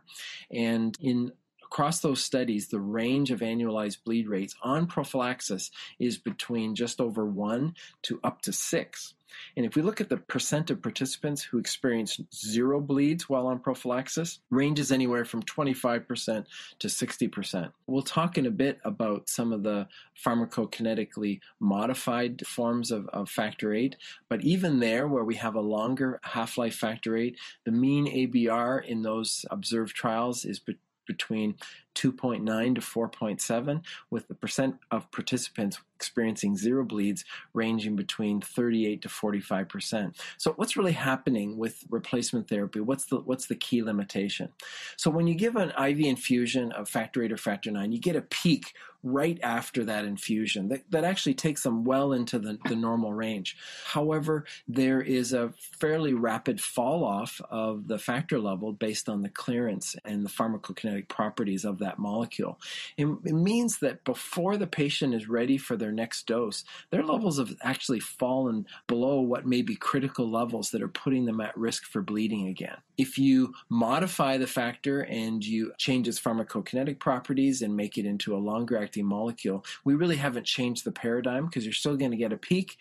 And 0.50 0.98
in 1.02 1.34
across 1.76 2.00
those 2.00 2.24
studies, 2.24 2.70
the 2.70 2.80
range 2.80 3.32
of 3.32 3.42
annualized 3.42 3.98
bleed 4.06 4.30
rates 4.30 4.56
on 4.64 4.88
prophylaxis 4.88 5.72
is 6.00 6.18
between 6.18 6.74
just 6.74 7.02
over 7.02 7.26
one 7.26 7.76
to 8.02 8.18
up 8.24 8.42
to 8.42 8.54
six. 8.54 9.14
And 9.58 9.66
if 9.66 9.76
we 9.76 9.82
look 9.82 10.00
at 10.00 10.08
the 10.08 10.16
percent 10.16 10.70
of 10.70 10.82
participants 10.82 11.44
who 11.44 11.58
experience 11.58 12.22
zero 12.34 12.80
bleeds 12.80 13.28
while 13.28 13.48
on 13.48 13.60
prophylaxis, 13.60 14.40
ranges 14.50 14.90
anywhere 14.90 15.26
from 15.26 15.44
25% 15.44 16.46
to 16.80 16.88
60%. 16.88 17.72
We'll 17.88 18.04
talk 18.04 18.38
in 18.38 18.46
a 18.46 18.52
bit 18.52 18.80
about 18.86 19.28
some 19.28 19.52
of 19.52 19.64
the 19.64 19.90
pharmacokinetically 20.26 21.42
modified 21.60 22.48
forms 22.48 22.90
of, 22.90 23.10
of 23.10 23.30
factor 23.30 23.72
VIII, 23.72 23.98
but 24.30 24.42
even 24.46 24.80
there, 24.80 25.10
where 25.10 25.26
we 25.26 25.36
have 25.36 25.56
a 25.56 25.60
longer 25.60 26.22
half 26.24 26.58
life 26.58 26.76
factor 26.76 27.16
VIII, 27.16 27.36
the 27.66 27.72
mean 27.72 28.06
ABR 28.08 28.86
in 28.86 29.02
those 29.02 29.46
observed 29.52 29.94
trials 29.94 30.46
is 30.46 30.60
between 30.60 30.80
between 31.06 31.56
2.9 31.96 32.76
to 32.76 32.82
4.7, 32.82 33.82
with 34.10 34.28
the 34.28 34.36
percent 34.36 34.76
of 34.92 35.10
participants 35.12 35.80
experiencing 35.96 36.58
zero 36.58 36.84
bleeds 36.84 37.24
ranging 37.54 37.96
between 37.96 38.42
38 38.42 39.02
to 39.02 39.10
45 39.10 39.70
percent. 39.70 40.18
So, 40.38 40.54
what's 40.54 40.78
really 40.78 40.92
happening 40.92 41.58
with 41.58 41.86
replacement 41.90 42.48
therapy? 42.48 42.80
What's 42.80 43.06
the 43.06 43.18
what's 43.18 43.48
the 43.48 43.56
key 43.56 43.82
limitation? 43.82 44.50
So, 44.98 45.10
when 45.10 45.28
you 45.28 45.36
give 45.36 45.56
an 45.56 45.72
IV 45.72 46.00
infusion 46.02 46.72
of 46.74 46.90
factor 46.90 47.22
VIII 47.22 47.34
or 47.34 47.38
factor 47.38 47.72
nine, 47.72 47.92
you 47.92 48.00
get 48.00 48.16
a 48.16 48.22
peak 48.22 48.74
right 49.06 49.40
after 49.44 49.86
that 49.86 50.04
infusion 50.04 50.68
that, 50.68 50.82
that 50.90 51.04
actually 51.04 51.36
takes 51.36 51.62
them 51.62 51.84
well 51.84 52.12
into 52.12 52.40
the, 52.40 52.58
the 52.68 52.76
normal 52.76 53.14
range. 53.14 53.56
However, 53.86 54.46
there 54.68 55.00
is 55.00 55.32
a 55.32 55.54
fairly 55.80 56.16
rapid 56.16 56.60
fall 56.60 57.04
off 57.04 57.40
of 57.52 57.88
the 57.88 58.00
factor 58.00 58.40
level 58.40 58.74
based 58.74 59.08
on 59.08 59.22
the 59.22 59.30
clearance 59.30 59.96
and 60.06 60.26
the 60.26 60.30
pharmacokinetic 60.30 61.08
properties 61.08 61.66
of 61.66 61.78
that 61.80 61.85
molecule. 61.98 62.60
It, 62.98 63.06
it 63.24 63.34
means 63.34 63.80
that 63.80 64.04
before 64.04 64.58
the 64.58 64.68
patient 64.68 65.14
is 65.14 65.30
ready 65.30 65.58
for 65.58 65.78
their 65.78 65.92
next 65.92 66.28
dose, 66.28 66.64
their 66.90 67.04
levels 67.04 67.38
have 67.40 67.56
actually 67.62 68.00
fallen 68.00 68.66
below 68.88 69.22
what 69.22 69.46
may 69.46 69.62
be 69.62 69.76
critical 69.76 70.30
levels 70.30 70.72
that 70.72 70.82
are 70.82 70.88
putting 70.88 71.26
them 71.26 71.40
at 71.42 71.58
risk 71.58 71.86
for 71.86 72.02
bleeding 72.02 72.48
again. 72.48 72.78
If 72.98 73.18
you 73.18 73.54
modify 73.70 74.38
the 74.38 74.48
factor 74.48 75.02
and 75.02 75.46
you 75.46 75.74
change 75.78 76.08
its 76.08 76.20
pharmacokinetic 76.20 77.00
properties 77.00 77.62
and 77.62 77.76
make 77.76 77.98
it 77.98 78.06
into 78.06 78.36
a 78.36 78.38
longer 78.38 78.78
acting 78.78 79.06
molecule, 79.06 79.66
we 79.84 79.96
really 79.96 80.16
haven't 80.16 80.46
changed 80.46 80.86
the 80.86 80.92
paradigm 80.92 81.46
because 81.46 81.66
you're 81.66 81.74
still 81.74 81.98
going 81.98 82.12
to 82.12 82.18
get 82.18 82.34
a 82.34 82.38
peak. 82.38 82.78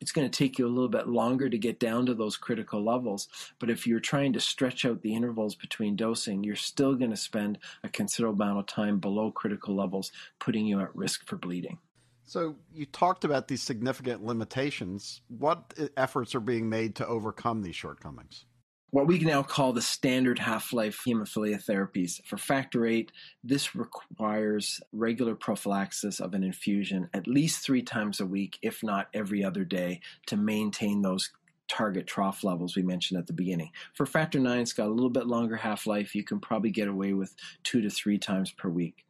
It's 0.00 0.12
going 0.12 0.28
to 0.28 0.36
take 0.36 0.58
you 0.58 0.66
a 0.66 0.68
little 0.68 0.88
bit 0.88 1.08
longer 1.08 1.48
to 1.48 1.58
get 1.58 1.80
down 1.80 2.06
to 2.06 2.14
those 2.14 2.36
critical 2.36 2.84
levels. 2.84 3.28
But 3.58 3.70
if 3.70 3.86
you're 3.86 4.00
trying 4.00 4.32
to 4.34 4.40
stretch 4.40 4.84
out 4.84 5.02
the 5.02 5.14
intervals 5.14 5.54
between 5.54 5.96
dosing, 5.96 6.44
you're 6.44 6.56
still 6.56 6.94
going 6.94 7.10
to 7.10 7.16
spend 7.16 7.58
a 7.82 7.88
considerable 7.88 8.42
amount 8.42 8.58
of 8.60 8.66
time 8.66 8.98
below 8.98 9.30
critical 9.30 9.74
levels, 9.74 10.12
putting 10.38 10.66
you 10.66 10.80
at 10.80 10.94
risk 10.94 11.26
for 11.26 11.36
bleeding. 11.36 11.78
So 12.24 12.56
you 12.74 12.86
talked 12.86 13.24
about 13.24 13.46
these 13.46 13.62
significant 13.62 14.24
limitations. 14.24 15.20
What 15.28 15.72
efforts 15.96 16.34
are 16.34 16.40
being 16.40 16.68
made 16.68 16.96
to 16.96 17.06
overcome 17.06 17.62
these 17.62 17.76
shortcomings? 17.76 18.44
What 18.90 19.08
we 19.08 19.18
now 19.18 19.42
call 19.42 19.72
the 19.72 19.82
standard 19.82 20.38
half 20.38 20.72
life 20.72 21.02
hemophilia 21.06 21.62
therapies. 21.62 22.24
For 22.24 22.36
factor 22.36 22.82
VIII, 22.82 23.08
this 23.42 23.74
requires 23.74 24.80
regular 24.92 25.34
prophylaxis 25.34 26.20
of 26.20 26.34
an 26.34 26.44
infusion 26.44 27.08
at 27.12 27.26
least 27.26 27.64
three 27.64 27.82
times 27.82 28.20
a 28.20 28.26
week, 28.26 28.58
if 28.62 28.84
not 28.84 29.08
every 29.12 29.42
other 29.42 29.64
day, 29.64 30.00
to 30.26 30.36
maintain 30.36 31.02
those 31.02 31.30
target 31.68 32.06
trough 32.06 32.44
levels 32.44 32.76
we 32.76 32.82
mentioned 32.82 33.18
at 33.18 33.26
the 33.26 33.32
beginning. 33.32 33.70
For 33.94 34.06
factor 34.06 34.38
IX, 34.38 34.60
it's 34.60 34.72
got 34.72 34.86
a 34.86 34.92
little 34.92 35.10
bit 35.10 35.26
longer 35.26 35.56
half 35.56 35.86
life. 35.86 36.14
You 36.14 36.22
can 36.22 36.38
probably 36.38 36.70
get 36.70 36.86
away 36.86 37.12
with 37.12 37.34
two 37.64 37.80
to 37.82 37.90
three 37.90 38.18
times 38.18 38.52
per 38.52 38.68
week. 38.68 39.05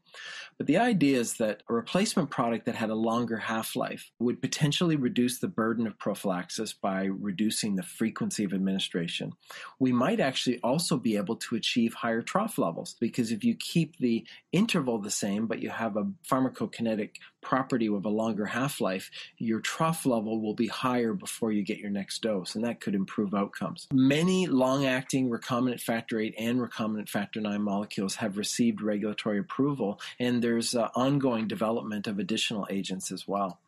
But 0.58 0.66
the 0.66 0.78
idea 0.78 1.18
is 1.18 1.34
that 1.34 1.62
a 1.68 1.74
replacement 1.74 2.30
product 2.30 2.66
that 2.66 2.74
had 2.74 2.90
a 2.90 2.94
longer 2.94 3.36
half 3.36 3.76
life 3.76 4.10
would 4.18 4.40
potentially 4.40 4.96
reduce 4.96 5.38
the 5.38 5.48
burden 5.48 5.86
of 5.86 5.98
prophylaxis 5.98 6.72
by 6.72 7.04
reducing 7.04 7.76
the 7.76 7.82
frequency 7.82 8.44
of 8.44 8.54
administration. 8.54 9.32
We 9.78 9.92
might 9.92 10.20
actually 10.20 10.60
also 10.60 10.96
be 10.96 11.16
able 11.16 11.36
to 11.36 11.56
achieve 11.56 11.94
higher 11.94 12.22
trough 12.22 12.58
levels 12.58 12.96
because 12.98 13.32
if 13.32 13.44
you 13.44 13.54
keep 13.54 13.98
the 13.98 14.26
interval 14.52 14.98
the 14.98 15.10
same, 15.10 15.46
but 15.46 15.60
you 15.60 15.70
have 15.70 15.96
a 15.96 16.10
pharmacokinetic 16.30 17.16
property 17.46 17.86
of 17.86 18.04
a 18.04 18.08
longer 18.08 18.44
half 18.44 18.80
life, 18.80 19.08
your 19.38 19.60
trough 19.60 20.04
level 20.04 20.40
will 20.40 20.52
be 20.52 20.66
higher 20.66 21.12
before 21.12 21.52
you 21.52 21.62
get 21.62 21.78
your 21.78 21.90
next 21.90 22.20
dose, 22.20 22.56
and 22.56 22.64
that 22.64 22.80
could 22.80 22.96
improve 22.96 23.34
outcomes. 23.34 23.86
Many 23.92 24.48
long 24.48 24.84
acting 24.84 25.30
recombinant 25.30 25.80
factor 25.80 26.18
VIII 26.18 26.34
and 26.36 26.58
recombinant 26.58 27.08
factor 27.08 27.38
IX 27.38 27.60
molecules 27.60 28.16
have 28.16 28.36
received 28.36 28.82
regulatory 28.82 29.38
approval 29.38 30.00
and 30.18 30.42
there's 30.42 30.74
uh, 30.74 30.88
ongoing 30.96 31.46
development 31.46 32.08
of 32.08 32.18
additional 32.18 32.66
agents 32.68 33.12
as 33.12 33.28
well. 33.28 33.60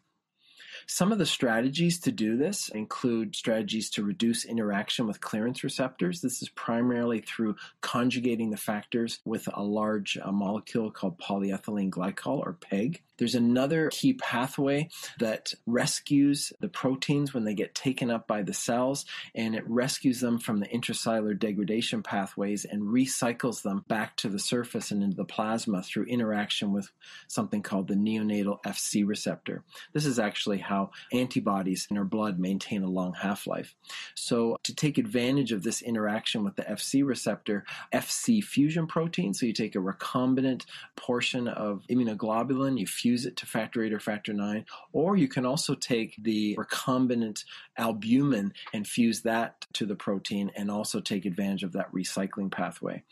Some 0.90 1.12
of 1.12 1.18
the 1.18 1.26
strategies 1.26 2.00
to 2.00 2.12
do 2.12 2.38
this 2.38 2.70
include 2.70 3.36
strategies 3.36 3.90
to 3.90 4.02
reduce 4.02 4.46
interaction 4.46 5.06
with 5.06 5.20
clearance 5.20 5.62
receptors. 5.62 6.22
This 6.22 6.40
is 6.40 6.48
primarily 6.48 7.20
through 7.20 7.56
conjugating 7.82 8.48
the 8.48 8.56
factors 8.56 9.20
with 9.26 9.46
a 9.52 9.62
large 9.62 10.16
uh, 10.16 10.32
molecule 10.32 10.90
called 10.90 11.18
polyethylene 11.18 11.90
glycol 11.90 12.38
or 12.38 12.54
PEG. 12.54 13.02
There's 13.18 13.34
another 13.34 13.90
key 13.90 14.14
pathway 14.14 14.88
that 15.18 15.52
rescues 15.66 16.52
the 16.60 16.68
proteins 16.68 17.34
when 17.34 17.44
they 17.44 17.54
get 17.54 17.74
taken 17.74 18.10
up 18.10 18.28
by 18.28 18.42
the 18.42 18.54
cells, 18.54 19.04
and 19.34 19.56
it 19.56 19.68
rescues 19.68 20.20
them 20.20 20.38
from 20.38 20.60
the 20.60 20.68
intracellular 20.68 21.36
degradation 21.38 22.02
pathways 22.02 22.64
and 22.64 22.82
recycles 22.82 23.62
them 23.62 23.84
back 23.88 24.16
to 24.18 24.28
the 24.28 24.38
surface 24.38 24.92
and 24.92 25.02
into 25.02 25.16
the 25.16 25.24
plasma 25.24 25.82
through 25.82 26.04
interaction 26.04 26.72
with 26.72 26.90
something 27.26 27.60
called 27.60 27.88
the 27.88 27.94
neonatal 27.94 28.62
FC 28.62 29.06
receptor. 29.06 29.64
This 29.92 30.06
is 30.06 30.20
actually 30.20 30.58
how 30.58 30.77
antibodies 31.12 31.86
in 31.90 31.98
our 31.98 32.04
blood 32.04 32.38
maintain 32.38 32.82
a 32.82 32.88
long 32.88 33.14
half 33.14 33.46
life. 33.46 33.74
So, 34.14 34.56
to 34.64 34.74
take 34.74 34.96
advantage 34.96 35.52
of 35.52 35.62
this 35.62 35.82
interaction 35.82 36.44
with 36.44 36.56
the 36.56 36.62
FC 36.62 37.04
receptor, 37.04 37.64
FC 37.92 38.42
fusion 38.42 38.86
protein, 38.86 39.34
so 39.34 39.46
you 39.46 39.52
take 39.52 39.74
a 39.74 39.80
recombinant 39.80 40.64
portion 40.96 41.48
of 41.48 41.82
immunoglobulin, 41.90 42.78
you 42.78 42.86
fuse 42.86 43.18
fuse 43.18 43.26
it 43.26 43.36
to 43.36 43.46
factor 43.46 43.82
8 43.82 43.92
or 43.92 44.00
factor 44.00 44.32
9, 44.32 44.64
or 44.92 45.16
you 45.16 45.28
can 45.28 45.44
also 45.44 45.74
take 45.74 46.14
the 46.22 46.54
recombinant 46.56 47.44
albumin 47.76 48.52
and 48.72 48.86
fuse 48.86 49.22
that 49.22 49.66
to 49.72 49.86
the 49.86 49.94
protein 49.94 50.50
and 50.56 50.70
also 50.70 51.00
take 51.00 51.24
advantage 51.24 51.62
of 51.62 51.72
that 51.72 51.90
recycling 51.92 52.50
pathway. 52.50 53.02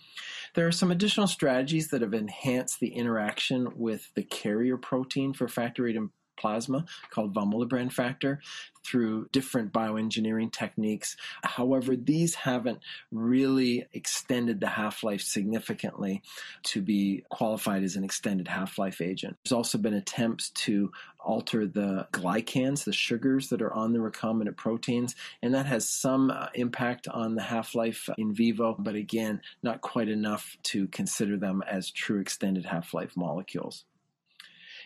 There 0.54 0.66
are 0.66 0.72
some 0.72 0.90
additional 0.90 1.26
strategies 1.26 1.88
that 1.88 2.02
have 2.02 2.14
enhanced 2.14 2.80
the 2.80 2.94
interaction 2.94 3.72
with 3.74 4.12
the 4.14 4.22
carrier 4.22 4.76
protein 4.76 5.32
for 5.32 5.48
factor 5.48 5.86
8 5.86 5.96
and 5.96 6.10
plasma 6.36 6.84
called 7.10 7.32
von 7.32 7.50
Willebrand 7.50 7.92
factor 7.92 8.40
through 8.86 9.28
different 9.32 9.72
bioengineering 9.72 10.52
techniques. 10.52 11.16
However, 11.42 11.96
these 11.96 12.34
haven't 12.34 12.80
really 13.10 13.86
extended 13.92 14.60
the 14.60 14.68
half 14.68 15.02
life 15.02 15.22
significantly 15.22 16.22
to 16.64 16.80
be 16.80 17.24
qualified 17.28 17.82
as 17.82 17.96
an 17.96 18.04
extended 18.04 18.46
half 18.46 18.78
life 18.78 19.00
agent. 19.00 19.36
There's 19.44 19.52
also 19.52 19.78
been 19.78 19.94
attempts 19.94 20.50
to 20.50 20.92
alter 21.18 21.66
the 21.66 22.06
glycans, 22.12 22.84
the 22.84 22.92
sugars 22.92 23.48
that 23.48 23.60
are 23.60 23.74
on 23.74 23.92
the 23.92 23.98
recombinant 23.98 24.56
proteins, 24.56 25.16
and 25.42 25.54
that 25.54 25.66
has 25.66 25.88
some 25.88 26.30
uh, 26.30 26.46
impact 26.54 27.08
on 27.08 27.34
the 27.34 27.42
half 27.42 27.74
life 27.74 28.08
in 28.16 28.32
vivo, 28.32 28.76
but 28.78 28.94
again, 28.94 29.40
not 29.62 29.80
quite 29.80 30.08
enough 30.08 30.56
to 30.62 30.86
consider 30.88 31.36
them 31.36 31.62
as 31.68 31.90
true 31.90 32.20
extended 32.20 32.64
half 32.64 32.94
life 32.94 33.16
molecules. 33.16 33.84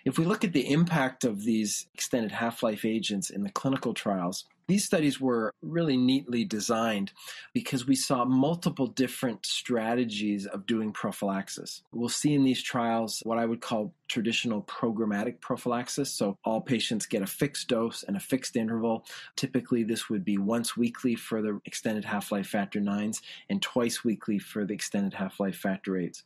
If 0.04 0.19
we 0.19 0.25
look 0.25 0.45
at 0.45 0.52
the 0.52 0.71
impact 0.71 1.25
of 1.25 1.45
these 1.45 1.87
extended 1.95 2.33
half 2.33 2.62
life 2.62 2.85
agents 2.85 3.30
in 3.30 3.42
the 3.42 3.50
clinical 3.50 3.95
trials, 3.95 4.45
these 4.70 4.84
studies 4.84 5.20
were 5.20 5.52
really 5.62 5.96
neatly 5.96 6.44
designed 6.44 7.12
because 7.52 7.86
we 7.86 7.96
saw 7.96 8.24
multiple 8.24 8.86
different 8.86 9.44
strategies 9.44 10.46
of 10.46 10.66
doing 10.66 10.92
prophylaxis. 10.92 11.82
We'll 11.92 12.08
see 12.08 12.34
in 12.34 12.44
these 12.44 12.62
trials 12.62 13.20
what 13.24 13.38
I 13.38 13.46
would 13.46 13.60
call 13.60 13.94
traditional 14.08 14.62
programmatic 14.62 15.40
prophylaxis. 15.40 16.16
So 16.16 16.36
all 16.44 16.60
patients 16.60 17.06
get 17.06 17.22
a 17.22 17.26
fixed 17.26 17.68
dose 17.68 18.02
and 18.02 18.16
a 18.16 18.20
fixed 18.20 18.56
interval. 18.56 19.04
Typically, 19.36 19.84
this 19.84 20.08
would 20.08 20.24
be 20.24 20.36
once 20.36 20.76
weekly 20.76 21.14
for 21.14 21.40
the 21.40 21.60
extended 21.64 22.04
half 22.04 22.32
life 22.32 22.48
factor 22.48 22.80
9s 22.80 23.20
and 23.48 23.62
twice 23.62 24.04
weekly 24.04 24.38
for 24.38 24.64
the 24.64 24.74
extended 24.74 25.14
half 25.14 25.38
life 25.38 25.56
factor 25.56 25.92
8s. 25.92 26.22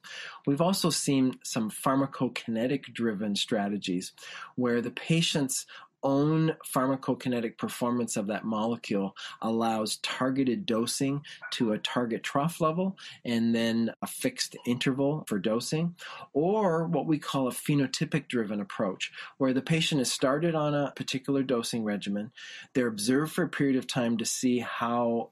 We've 0.47 0.63
also 0.63 0.91
seen 0.91 1.39
some 1.45 1.71
pharmacokinetic 1.71 2.93
driven 2.95 3.37
strategies 3.37 4.13
where 4.57 4.81
the 4.81 4.91
patients 4.91 5.67
own 6.05 6.55
pharmacokinetic 6.65 7.59
performance 7.59 8.17
of 8.17 8.29
that 8.29 8.45
molecule 8.45 9.17
allows 9.43 9.97
targeted 9.97 10.67
dosing 10.67 11.23
to 11.51 11.73
a 11.73 11.79
target 11.79 12.23
trough 12.23 12.61
level 12.61 12.97
and 13.25 13.55
then 13.55 13.91
a 14.03 14.07
fixed 14.07 14.57
interval 14.67 15.25
for 15.27 15.39
dosing, 15.39 15.95
or 16.33 16.87
what 16.87 17.07
we 17.07 17.19
call 17.19 17.49
a 17.49 17.53
phenotypic 17.53 18.29
driven 18.29 18.61
approach, 18.61 19.11
where 19.39 19.53
the 19.53 19.63
patient 19.63 20.01
is 20.01 20.13
started 20.13 20.55
on 20.55 20.75
a 20.75 20.93
particular 20.95 21.43
dosing 21.43 21.83
regimen, 21.83 22.31
they're 22.75 22.87
observed 22.87 23.33
for 23.33 23.45
a 23.45 23.49
period 23.49 23.77
of 23.77 23.87
time 23.87 24.19
to 24.19 24.25
see 24.25 24.59
how 24.59 25.31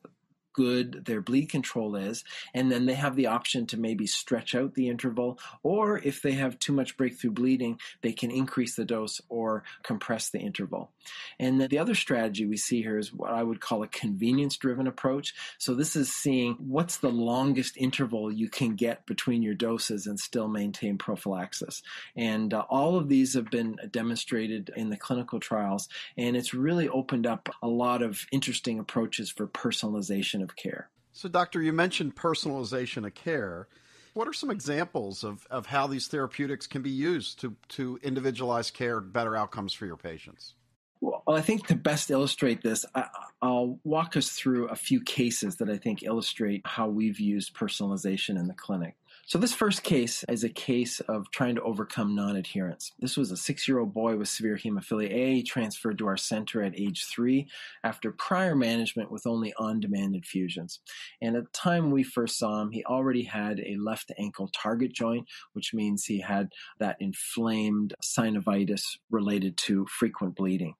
good 0.52 1.04
their 1.04 1.21
bleed 1.21 1.49
control 1.49 1.97
is. 1.97 2.25
And 2.54 2.71
then 2.71 2.87
they 2.87 2.94
have 2.94 3.16
the 3.16 3.26
option 3.26 3.66
to 3.66 3.76
maybe 3.78 4.06
stretch 4.06 4.54
out 4.54 4.75
the 4.75 4.88
interval, 4.88 5.38
or 5.62 5.99
if 5.99 6.23
they 6.23 6.32
have 6.32 6.59
too 6.59 6.73
much 6.73 6.97
breakthrough 6.97 7.30
bleeding, 7.30 7.78
they 8.02 8.12
can 8.12 8.30
increase 8.30 8.76
the 8.76 8.85
dose 8.85 9.21
or 9.28 9.64
compress 9.82 10.30
the 10.30 10.40
interval. 10.40 10.90
And 11.38 11.61
the 11.61 11.78
other 11.78 11.94
strategy 11.94 12.47
we 12.47 12.56
see 12.56 12.82
here 12.82 12.99
is 12.99 13.12
what 13.12 13.32
I 13.32 13.42
would 13.42 13.61
call 13.61 13.82
a 13.82 13.88
convenience 13.88 14.56
driven 14.56 14.87
approach. 14.87 15.35
So 15.59 15.75
this 15.75 15.97
is 15.97 16.12
seeing 16.12 16.54
what's 16.54 16.99
the 16.99 17.11
longest 17.11 17.76
interval 17.76 18.30
you 18.32 18.49
can 18.49 18.76
get 18.76 19.06
between 19.06 19.42
your 19.42 19.54
doses 19.54 20.06
and 20.06 20.18
still 20.18 20.49
maintain 20.49 20.99
prophylaxis. 20.99 21.82
And 22.16 22.54
uh, 22.54 22.64
all 22.68 22.97
of 22.97 23.09
these 23.09 23.35
have 23.35 23.50
been 23.50 23.76
demonstrated 23.90 24.71
in 24.76 24.90
the 24.90 24.97
clinical 24.97 25.40
trials, 25.40 25.88
and 26.16 26.37
it's 26.37 26.54
really 26.54 26.88
opened 26.88 27.26
up 27.26 27.49
a 27.62 27.68
lot 27.68 28.02
of 28.02 28.26
interesting 28.30 28.78
approaches 28.78 29.30
for 29.30 29.47
personalization 29.47 30.42
of 30.43 30.57
care. 30.57 30.91
So, 31.13 31.29
doctor, 31.29 31.61
you 31.61 31.73
mentioned 31.73 32.17
personalization 32.17 33.07
of 33.07 33.15
care. 33.15 33.69
What 34.15 34.29
are 34.29 34.33
some 34.33 34.51
examples 34.51 35.25
of, 35.25 35.47
of 35.51 35.67
how 35.67 35.87
these 35.87 36.07
therapeutics 36.07 36.67
can 36.67 36.83
be 36.83 36.91
used 36.91 37.41
to, 37.41 37.57
to 37.71 37.99
individualize 38.03 38.71
care, 38.71 39.01
better 39.01 39.37
outcomes 39.37 39.73
for 39.73 39.87
your 39.87 39.97
patients? 39.97 40.55
Well, 41.01 41.23
I 41.27 41.41
think 41.41 41.67
to 41.67 41.75
best 41.75 42.11
illustrate 42.11 42.63
this, 42.63 42.85
I, 42.95 43.09
will 43.43 43.81
walk 43.85 44.17
us 44.17 44.31
through 44.31 44.69
a 44.69 44.77
few 44.77 45.01
cases 45.01 45.57
that 45.57 45.69
I 45.69 45.77
think 45.77 46.03
illustrate 46.03 46.63
how 46.65 46.89
we've 46.89 47.19
used 47.19 47.55
personalization 47.55 48.39
in 48.39 48.47
the 48.47 48.55
clinic. 48.55 48.95
So, 49.25 49.38
this 49.38 49.55
first 49.55 49.85
case 49.85 50.25
is 50.29 50.43
a 50.43 50.49
case 50.49 50.99
of 51.00 51.31
trying 51.31 51.55
to 51.55 51.62
overcome 51.62 52.14
non 52.14 52.35
adherence. 52.35 52.93
This 52.99 53.17
was 53.17 53.31
a 53.31 53.37
six 53.37 53.69
year 53.69 53.79
old 53.79 53.95
boy 53.95 54.17
with 54.17 54.29
severe 54.29 54.57
hemophilia 54.57 55.11
A, 55.11 55.43
transferred 55.43 55.99
to 55.99 56.09
our 56.09 56.17
center 56.17 56.62
at 56.62 56.79
age 56.79 57.07
three 57.07 57.47
after 57.85 58.11
prior 58.11 58.57
management 58.57 59.12
with 59.12 59.26
only 59.26 59.55
on 59.59 59.79
demand 59.79 60.17
infusions. 60.17 60.81
And 61.21 61.37
at 61.37 61.45
the 61.45 61.50
time 61.50 61.93
we 61.93 62.02
first 62.02 62.37
saw 62.37 62.61
him, 62.62 62.73
he 62.73 62.85
already 62.85 63.23
had 63.23 63.61
a 63.61 63.76
left 63.79 64.11
ankle 64.19 64.50
target 64.52 64.93
joint, 64.93 65.29
which 65.52 65.73
means 65.73 66.05
he 66.05 66.21
had 66.21 66.49
that 66.81 66.97
inflamed 66.99 67.95
synovitis 68.02 68.83
related 69.09 69.57
to 69.59 69.87
frequent 69.87 70.35
bleeding. 70.35 70.75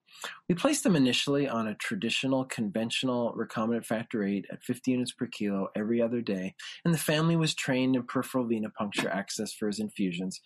We 0.47 0.55
placed 0.55 0.83
them 0.83 0.95
initially 0.95 1.47
on 1.47 1.67
a 1.67 1.75
traditional 1.75 2.45
conventional 2.45 3.33
recombinant 3.37 3.85
factor 3.85 4.23
VIII 4.23 4.45
at 4.51 4.63
50 4.63 4.91
units 4.91 5.11
per 5.11 5.27
kilo 5.27 5.69
every 5.75 6.01
other 6.01 6.21
day, 6.21 6.55
and 6.85 6.93
the 6.93 6.99
family 6.99 7.35
was 7.35 7.53
trained 7.53 7.95
in 7.95 8.03
peripheral 8.03 8.45
venipuncture 8.45 9.13
access 9.13 9.53
for 9.53 9.67
his 9.67 9.79
infusions. 9.79 10.41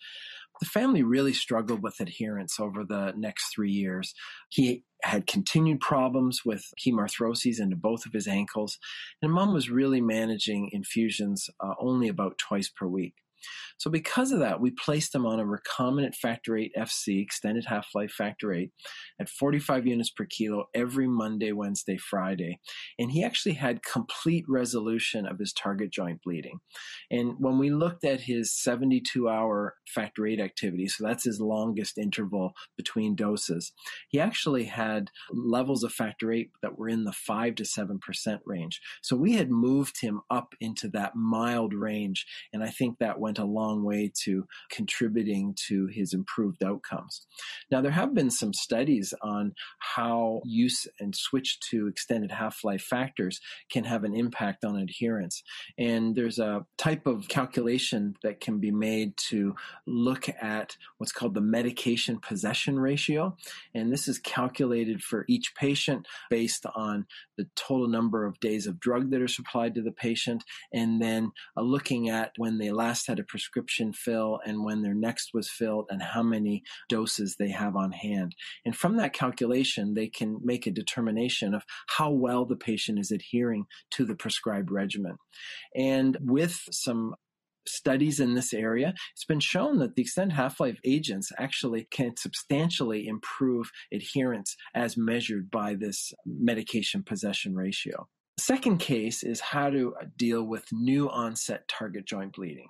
The 0.60 0.66
family 0.66 1.02
really 1.02 1.32
struggled 1.32 1.82
with 1.82 2.00
adherence 2.00 2.58
over 2.58 2.84
the 2.84 3.12
next 3.16 3.54
three 3.54 3.70
years. 3.70 4.14
He 4.48 4.84
had 5.04 5.28
continued 5.28 5.80
problems 5.80 6.40
with 6.44 6.64
hemarthroses 6.84 7.60
into 7.60 7.76
both 7.76 8.04
of 8.06 8.12
his 8.12 8.26
ankles, 8.26 8.78
and 9.22 9.32
mom 9.32 9.54
was 9.54 9.70
really 9.70 10.00
managing 10.00 10.70
infusions 10.72 11.48
uh, 11.60 11.74
only 11.78 12.08
about 12.08 12.38
twice 12.38 12.68
per 12.68 12.86
week. 12.86 13.14
So 13.78 13.90
because 13.90 14.32
of 14.32 14.40
that, 14.40 14.60
we 14.60 14.70
placed 14.70 15.14
him 15.14 15.24
on 15.24 15.38
a 15.38 15.44
recombinant 15.44 16.14
factor 16.14 16.54
VIII 16.54 16.72
FC, 16.76 17.22
extended 17.22 17.66
half-life 17.66 18.10
factor 18.10 18.52
VIII, 18.52 18.72
at 19.20 19.28
45 19.28 19.86
units 19.86 20.10
per 20.10 20.24
kilo 20.24 20.64
every 20.74 21.06
Monday, 21.06 21.52
Wednesday, 21.52 21.96
Friday. 21.96 22.58
And 22.98 23.12
he 23.12 23.22
actually 23.22 23.54
had 23.54 23.82
complete 23.82 24.44
resolution 24.48 25.26
of 25.26 25.38
his 25.38 25.52
target 25.52 25.90
joint 25.90 26.22
bleeding. 26.24 26.58
And 27.10 27.34
when 27.38 27.58
we 27.58 27.70
looked 27.70 28.04
at 28.04 28.22
his 28.22 28.50
72-hour 28.50 29.74
factor 29.86 30.22
VIII 30.22 30.42
activity, 30.42 30.88
so 30.88 31.04
that's 31.06 31.24
his 31.24 31.40
longest 31.40 31.98
interval 31.98 32.54
between 32.76 33.14
doses, 33.14 33.72
he 34.08 34.18
actually 34.18 34.64
had 34.64 35.10
levels 35.30 35.84
of 35.84 35.92
factor 35.92 36.28
VIII 36.30 36.50
that 36.62 36.78
were 36.78 36.88
in 36.88 37.04
the 37.04 37.12
5 37.12 37.54
to 37.56 37.62
7% 37.62 37.98
range. 38.44 38.80
So 39.02 39.16
we 39.16 39.34
had 39.34 39.50
moved 39.50 40.00
him 40.00 40.20
up 40.30 40.54
into 40.60 40.88
that 40.88 41.14
mild 41.14 41.74
range, 41.74 42.26
and 42.52 42.62
I 42.62 42.70
think 42.70 42.98
that 42.98 43.20
went 43.28 43.38
a 43.38 43.44
long 43.44 43.84
way 43.84 44.10
to 44.24 44.46
contributing 44.70 45.54
to 45.68 45.86
his 45.88 46.14
improved 46.14 46.64
outcomes. 46.64 47.26
Now, 47.70 47.82
there 47.82 47.90
have 47.90 48.14
been 48.14 48.30
some 48.30 48.54
studies 48.54 49.12
on 49.20 49.52
how 49.80 50.40
use 50.46 50.86
and 50.98 51.14
switch 51.14 51.60
to 51.68 51.88
extended 51.88 52.30
half 52.30 52.64
life 52.64 52.80
factors 52.80 53.38
can 53.70 53.84
have 53.84 54.04
an 54.04 54.14
impact 54.14 54.64
on 54.64 54.78
adherence. 54.78 55.42
And 55.76 56.16
there's 56.16 56.38
a 56.38 56.64
type 56.78 57.06
of 57.06 57.28
calculation 57.28 58.16
that 58.22 58.40
can 58.40 58.60
be 58.60 58.70
made 58.70 59.18
to 59.28 59.54
look 59.86 60.30
at 60.40 60.78
what's 60.96 61.12
called 61.12 61.34
the 61.34 61.42
medication 61.42 62.18
possession 62.20 62.78
ratio. 62.78 63.36
And 63.74 63.92
this 63.92 64.08
is 64.08 64.18
calculated 64.18 65.02
for 65.02 65.26
each 65.28 65.54
patient 65.54 66.08
based 66.30 66.64
on 66.74 67.04
the 67.36 67.46
total 67.54 67.88
number 67.88 68.24
of 68.24 68.40
days 68.40 68.66
of 68.66 68.80
drug 68.80 69.10
that 69.10 69.20
are 69.20 69.28
supplied 69.28 69.74
to 69.74 69.82
the 69.82 69.92
patient, 69.92 70.44
and 70.72 71.02
then 71.02 71.30
uh, 71.56 71.62
looking 71.62 72.08
at 72.08 72.32
when 72.36 72.58
they 72.58 72.70
last 72.70 73.06
had 73.06 73.17
a 73.18 73.24
prescription 73.24 73.92
fill 73.92 74.40
and 74.44 74.64
when 74.64 74.82
their 74.82 74.94
next 74.94 75.30
was 75.34 75.50
filled 75.50 75.86
and 75.90 76.02
how 76.02 76.22
many 76.22 76.62
doses 76.88 77.36
they 77.38 77.50
have 77.50 77.76
on 77.76 77.92
hand. 77.92 78.34
And 78.64 78.76
from 78.76 78.96
that 78.96 79.12
calculation, 79.12 79.94
they 79.94 80.08
can 80.08 80.38
make 80.42 80.66
a 80.66 80.70
determination 80.70 81.54
of 81.54 81.64
how 81.88 82.10
well 82.10 82.44
the 82.44 82.56
patient 82.56 82.98
is 82.98 83.10
adhering 83.10 83.66
to 83.92 84.04
the 84.04 84.16
prescribed 84.16 84.70
regimen. 84.70 85.16
And 85.74 86.16
with 86.20 86.60
some 86.70 87.14
studies 87.68 88.18
in 88.20 88.34
this 88.34 88.52
area, 88.52 88.94
it's 89.12 89.24
been 89.24 89.40
shown 89.40 89.78
that 89.78 89.94
the 89.94 90.02
extended 90.02 90.34
half 90.34 90.60
life 90.60 90.78
agents 90.84 91.30
actually 91.38 91.86
can 91.90 92.16
substantially 92.16 93.06
improve 93.06 93.70
adherence 93.92 94.56
as 94.74 94.96
measured 94.96 95.50
by 95.50 95.74
this 95.74 96.12
medication 96.24 97.02
possession 97.02 97.54
ratio. 97.54 98.08
The 98.38 98.42
second 98.42 98.78
case 98.78 99.22
is 99.22 99.40
how 99.40 99.70
to 99.70 99.94
deal 100.16 100.44
with 100.44 100.64
new 100.72 101.10
onset 101.10 101.66
target 101.68 102.06
joint 102.06 102.34
bleeding. 102.34 102.68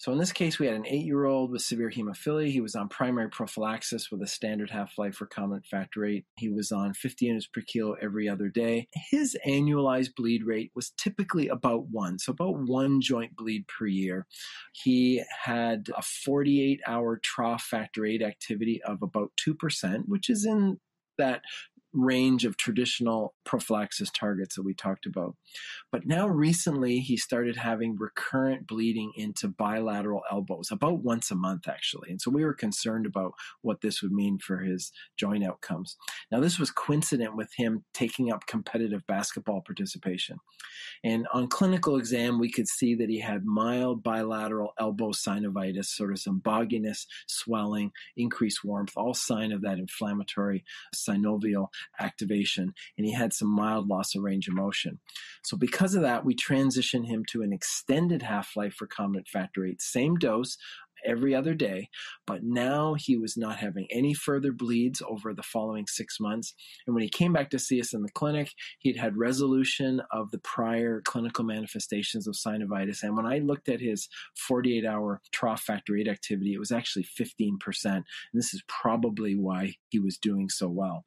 So 0.00 0.12
in 0.12 0.18
this 0.18 0.32
case, 0.32 0.58
we 0.58 0.64
had 0.64 0.76
an 0.76 0.86
eight 0.86 1.04
year 1.04 1.26
old 1.26 1.50
with 1.50 1.60
severe 1.60 1.90
hemophilia. 1.90 2.50
He 2.50 2.62
was 2.62 2.74
on 2.74 2.88
primary 2.88 3.28
prophylaxis 3.28 4.10
with 4.10 4.22
a 4.22 4.26
standard 4.26 4.70
half 4.70 4.96
life 4.96 5.18
recombinant 5.18 5.66
factor 5.66 6.06
VIII. 6.06 6.24
He 6.38 6.48
was 6.48 6.72
on 6.72 6.94
50 6.94 7.26
units 7.26 7.46
per 7.46 7.60
kilo 7.60 7.96
every 8.00 8.26
other 8.26 8.48
day. 8.48 8.88
His 9.10 9.36
annualized 9.46 10.14
bleed 10.16 10.44
rate 10.46 10.72
was 10.74 10.94
typically 10.96 11.48
about 11.48 11.88
one, 11.90 12.18
so 12.18 12.32
about 12.32 12.56
one 12.66 13.02
joint 13.02 13.36
bleed 13.36 13.66
per 13.68 13.84
year. 13.84 14.26
He 14.72 15.22
had 15.44 15.90
a 15.94 16.00
48 16.00 16.80
hour 16.86 17.20
trough 17.22 17.64
factor 17.64 18.04
VIII 18.04 18.24
activity 18.24 18.80
of 18.82 19.02
about 19.02 19.32
2%, 19.46 20.04
which 20.06 20.30
is 20.30 20.46
in 20.46 20.78
that 21.18 21.42
range 21.92 22.44
of 22.44 22.56
traditional 22.56 23.34
prophylaxis 23.44 24.10
targets 24.10 24.54
that 24.54 24.62
we 24.62 24.74
talked 24.74 25.06
about. 25.06 25.34
But 25.90 26.06
now 26.06 26.28
recently 26.28 27.00
he 27.00 27.16
started 27.16 27.56
having 27.56 27.96
recurrent 27.98 28.66
bleeding 28.66 29.12
into 29.16 29.48
bilateral 29.48 30.22
elbows 30.30 30.68
about 30.70 31.02
once 31.02 31.30
a 31.30 31.34
month 31.34 31.68
actually. 31.68 32.10
And 32.10 32.20
so 32.20 32.30
we 32.30 32.44
were 32.44 32.54
concerned 32.54 33.06
about 33.06 33.32
what 33.62 33.80
this 33.80 34.02
would 34.02 34.12
mean 34.12 34.38
for 34.38 34.58
his 34.58 34.92
joint 35.18 35.44
outcomes. 35.44 35.96
Now 36.30 36.40
this 36.40 36.58
was 36.58 36.70
coincident 36.70 37.36
with 37.36 37.50
him 37.56 37.84
taking 37.92 38.32
up 38.32 38.46
competitive 38.46 39.06
basketball 39.08 39.62
participation. 39.66 40.36
And 41.02 41.26
on 41.32 41.48
clinical 41.48 41.96
exam 41.96 42.38
we 42.38 42.52
could 42.52 42.68
see 42.68 42.94
that 42.94 43.10
he 43.10 43.20
had 43.20 43.44
mild 43.44 44.02
bilateral 44.02 44.72
elbow 44.78 45.10
synovitis, 45.10 45.86
sort 45.86 46.12
of 46.12 46.20
some 46.20 46.40
bogginess, 46.40 47.06
swelling, 47.26 47.90
increased 48.16 48.60
warmth, 48.64 48.92
all 48.96 49.14
sign 49.14 49.50
of 49.50 49.62
that 49.62 49.78
inflammatory 49.78 50.64
synovial 50.94 51.68
activation, 51.98 52.72
and 52.96 53.06
he 53.06 53.12
had 53.12 53.32
some 53.32 53.48
mild 53.48 53.88
loss 53.88 54.14
of 54.14 54.22
range 54.22 54.48
of 54.48 54.54
motion. 54.54 54.98
So, 55.44 55.56
because 55.56 55.94
of 55.94 56.02
that, 56.02 56.24
we 56.24 56.34
transitioned 56.34 57.06
him 57.06 57.24
to 57.30 57.42
an 57.42 57.52
extended 57.52 58.22
half 58.22 58.56
life 58.56 58.78
recombinant 58.82 59.28
factor 59.28 59.62
VIII, 59.62 59.76
same 59.78 60.16
dose 60.16 60.56
every 61.04 61.34
other 61.34 61.54
day, 61.54 61.88
but 62.26 62.42
now 62.42 62.94
he 62.94 63.16
was 63.16 63.36
not 63.36 63.58
having 63.58 63.86
any 63.90 64.14
further 64.14 64.52
bleeds 64.52 65.02
over 65.06 65.32
the 65.32 65.42
following 65.42 65.86
six 65.86 66.20
months. 66.20 66.54
And 66.86 66.94
when 66.94 67.02
he 67.02 67.08
came 67.08 67.32
back 67.32 67.50
to 67.50 67.58
see 67.58 67.80
us 67.80 67.92
in 67.92 68.02
the 68.02 68.10
clinic, 68.10 68.52
he'd 68.78 68.96
had 68.96 69.16
resolution 69.16 70.02
of 70.10 70.30
the 70.30 70.38
prior 70.38 71.00
clinical 71.04 71.44
manifestations 71.44 72.26
of 72.26 72.34
synovitis. 72.34 73.02
And 73.02 73.16
when 73.16 73.26
I 73.26 73.38
looked 73.38 73.68
at 73.68 73.80
his 73.80 74.08
48 74.36 74.84
hour 74.84 75.20
trough 75.32 75.62
factor 75.62 75.96
8 75.96 76.08
activity, 76.08 76.54
it 76.54 76.58
was 76.60 76.72
actually 76.72 77.06
15%. 77.18 77.58
And 77.84 78.04
this 78.32 78.54
is 78.54 78.62
probably 78.68 79.34
why 79.34 79.74
he 79.88 79.98
was 79.98 80.18
doing 80.18 80.48
so 80.48 80.68
well. 80.68 81.04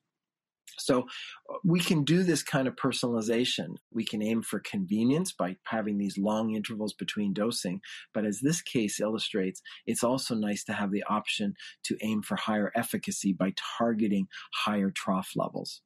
So 0.78 1.02
uh, 1.50 1.58
we 1.64 1.80
can 1.80 2.04
do 2.04 2.24
this 2.24 2.44
kind 2.44 2.68
of 2.68 2.76
personalization. 2.76 3.76
We 3.92 4.06
can 4.06 4.22
aim 4.22 4.42
for 4.42 4.60
convenience 4.60 5.34
by 5.34 5.58
having 5.64 5.98
these 5.98 6.18
long 6.18 6.56
intervals 6.56 6.94
between 6.94 7.34
dosing. 7.34 7.82
But 8.14 8.26
as 8.26 8.40
this 8.42 8.62
case 8.62 9.00
illustrates, 9.00 9.62
it's 9.86 10.04
also 10.04 10.36
nice 10.36 10.64
to 10.66 10.74
have 10.74 10.92
the 10.92 11.04
option 11.10 11.56
to 11.86 11.98
aim 12.02 12.22
for 12.22 12.36
higher 12.36 12.72
efficacy 12.76 13.34
by 13.34 13.54
targeting 13.78 14.28
higher 14.66 14.92
trough 14.92 15.32
levels. 15.36 15.82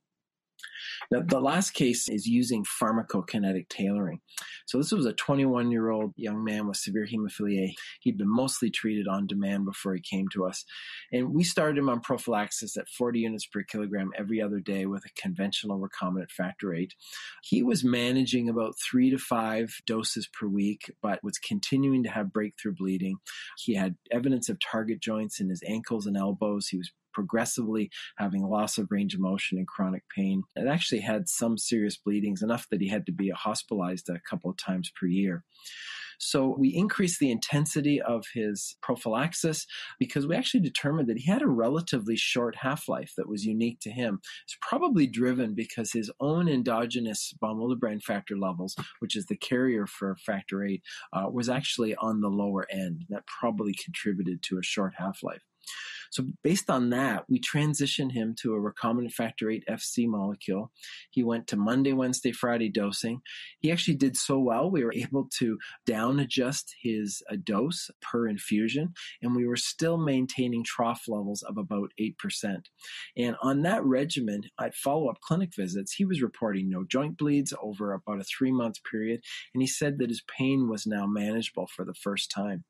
Now, 1.11 1.21
the 1.21 1.39
last 1.39 1.71
case 1.71 2.09
is 2.09 2.27
using 2.27 2.65
pharmacokinetic 2.65 3.69
tailoring. 3.69 4.21
So, 4.65 4.77
this 4.77 4.91
was 4.91 5.05
a 5.05 5.13
21 5.13 5.71
year 5.71 5.89
old 5.89 6.13
young 6.17 6.43
man 6.43 6.67
with 6.67 6.77
severe 6.77 7.07
hemophilia 7.07 7.73
He'd 8.01 8.17
been 8.17 8.33
mostly 8.33 8.69
treated 8.69 9.07
on 9.07 9.27
demand 9.27 9.65
before 9.65 9.93
he 9.93 10.01
came 10.01 10.27
to 10.29 10.45
us. 10.45 10.65
And 11.11 11.33
we 11.33 11.43
started 11.43 11.77
him 11.77 11.89
on 11.89 12.01
prophylaxis 12.01 12.77
at 12.77 12.89
40 12.89 13.19
units 13.19 13.45
per 13.45 13.63
kilogram 13.63 14.11
every 14.17 14.41
other 14.41 14.59
day 14.59 14.85
with 14.85 15.03
a 15.05 15.21
conventional 15.21 15.79
recombinant 15.79 16.31
factor 16.31 16.71
VIII. 16.71 16.91
He 17.43 17.63
was 17.63 17.83
managing 17.83 18.49
about 18.49 18.75
three 18.79 19.09
to 19.09 19.17
five 19.17 19.75
doses 19.85 20.27
per 20.27 20.47
week, 20.47 20.91
but 21.01 21.23
was 21.23 21.37
continuing 21.37 22.03
to 22.03 22.09
have 22.09 22.33
breakthrough 22.33 22.73
bleeding. 22.73 23.17
He 23.57 23.75
had 23.75 23.95
evidence 24.11 24.49
of 24.49 24.59
target 24.59 24.99
joints 25.01 25.39
in 25.39 25.49
his 25.49 25.63
ankles 25.65 26.05
and 26.05 26.17
elbows. 26.17 26.67
He 26.67 26.77
was 26.77 26.91
progressively 27.17 27.89
having 28.17 28.43
loss 28.43 28.77
of 28.77 28.91
range 28.91 29.15
of 29.15 29.19
motion 29.19 29.57
and 29.57 29.67
chronic 29.67 30.03
pain. 30.15 30.43
It 30.55 30.67
actually 30.67 31.01
had 31.01 31.27
some 31.27 31.57
serious 31.57 31.97
bleedings, 31.97 32.43
enough 32.43 32.67
that 32.69 32.79
he 32.79 32.89
had 32.89 33.07
to 33.07 33.11
be 33.11 33.31
hospitalized 33.31 34.07
a 34.07 34.21
couple 34.29 34.51
of 34.51 34.57
times 34.57 34.91
per 34.95 35.07
year. 35.07 35.43
So 36.19 36.55
we 36.57 36.69
increased 36.69 37.19
the 37.19 37.31
intensity 37.31 38.01
of 38.01 38.25
his 38.33 38.75
prophylaxis 38.81 39.65
because 39.99 40.25
we 40.25 40.35
actually 40.35 40.61
determined 40.61 41.09
that 41.09 41.17
he 41.17 41.31
had 41.31 41.41
a 41.41 41.47
relatively 41.47 42.15
short 42.15 42.57
half 42.57 42.87
life 42.87 43.13
that 43.17 43.29
was 43.29 43.45
unique 43.45 43.79
to 43.81 43.91
him. 43.91 44.19
It's 44.43 44.57
probably 44.61 45.07
driven 45.07 45.53
because 45.53 45.91
his 45.91 46.11
own 46.19 46.47
endogenous 46.47 47.33
von 47.39 47.57
Willebrand 47.57 48.03
factor 48.03 48.37
levels, 48.37 48.75
which 48.99 49.15
is 49.15 49.25
the 49.25 49.37
carrier 49.37 49.85
for 49.85 50.15
factor 50.15 50.59
VIII, 50.59 50.81
uh, 51.13 51.29
was 51.31 51.49
actually 51.49 51.95
on 51.95 52.21
the 52.21 52.29
lower 52.29 52.67
end. 52.71 53.05
That 53.09 53.27
probably 53.27 53.73
contributed 53.73 54.41
to 54.43 54.57
a 54.57 54.63
short 54.63 54.95
half 54.97 55.21
life. 55.23 55.43
So 56.11 56.25
based 56.43 56.69
on 56.69 56.89
that, 56.91 57.25
we 57.29 57.39
transitioned 57.39 58.13
him 58.13 58.35
to 58.41 58.53
a 58.53 58.59
recombinant 58.59 59.11
factor 59.11 59.47
VIII 59.47 59.63
FC 59.69 60.07
molecule. 60.07 60.71
He 61.11 61.23
went 61.23 61.47
to 61.47 61.57
Monday, 61.57 61.93
Wednesday, 61.93 62.31
Friday 62.31 62.69
dosing. 62.69 63.21
He 63.59 63.71
actually 63.71 63.97
did 63.97 64.15
so 64.15 64.39
well, 64.39 64.69
we 64.69 64.83
were 64.83 64.93
able 64.93 65.27
to 65.39 65.57
down 65.85 66.19
adjust 66.19 66.75
his 66.81 67.21
uh, 67.31 67.35
dose 67.43 67.89
per 68.01 68.27
infusion, 68.27 68.93
and 69.21 69.35
we 69.35 69.45
were 69.45 69.57
still 69.57 69.97
maintaining 69.97 70.63
trough 70.63 71.03
levels 71.07 71.43
of 71.43 71.57
about 71.57 71.91
8%. 71.99 72.13
And 73.17 73.35
on 73.41 73.61
that 73.63 73.83
regimen, 73.83 74.41
at 74.59 74.75
follow 74.75 75.09
up 75.09 75.21
clinic 75.21 75.55
visits, 75.55 75.93
he 75.93 76.05
was 76.05 76.21
reporting 76.21 76.69
no 76.69 76.83
joint 76.83 77.17
bleeds 77.17 77.53
over 77.61 77.93
about 77.93 78.19
a 78.19 78.23
three 78.23 78.51
month 78.51 78.77
period, 78.89 79.21
and 79.53 79.61
he 79.61 79.67
said 79.67 79.99
that 79.99 80.09
his 80.09 80.23
pain 80.37 80.69
was 80.69 80.85
now 80.85 81.05
manageable 81.05 81.67
for 81.67 81.85
the 81.85 81.93
first 81.93 82.31
time. 82.31 82.63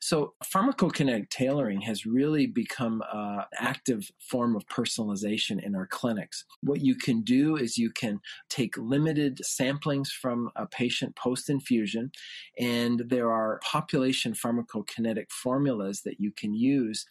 So 0.00 0.34
pharmacokinetic 0.44 1.30
tailoring 1.30 1.80
has 1.82 2.06
really 2.06 2.46
become 2.46 3.02
an 3.12 3.44
active 3.58 4.10
form 4.18 4.56
of 4.56 4.66
personalization 4.66 5.62
in 5.62 5.74
our 5.74 5.86
clinics. 5.86 6.44
What 6.62 6.80
you 6.80 6.94
can 6.94 7.22
do 7.22 7.56
is 7.56 7.78
you 7.78 7.90
can 7.90 8.20
take 8.48 8.76
limited 8.76 9.40
samplings 9.44 10.08
from 10.08 10.50
a 10.56 10.66
patient 10.66 11.16
post 11.16 11.50
infusion, 11.50 12.10
and 12.58 13.02
there 13.08 13.30
are 13.30 13.60
population 13.64 14.34
pharmacokinetic 14.34 15.30
formulas 15.30 16.02
that 16.04 16.20
you 16.20 16.32
can 16.32 16.54
use 16.54 17.06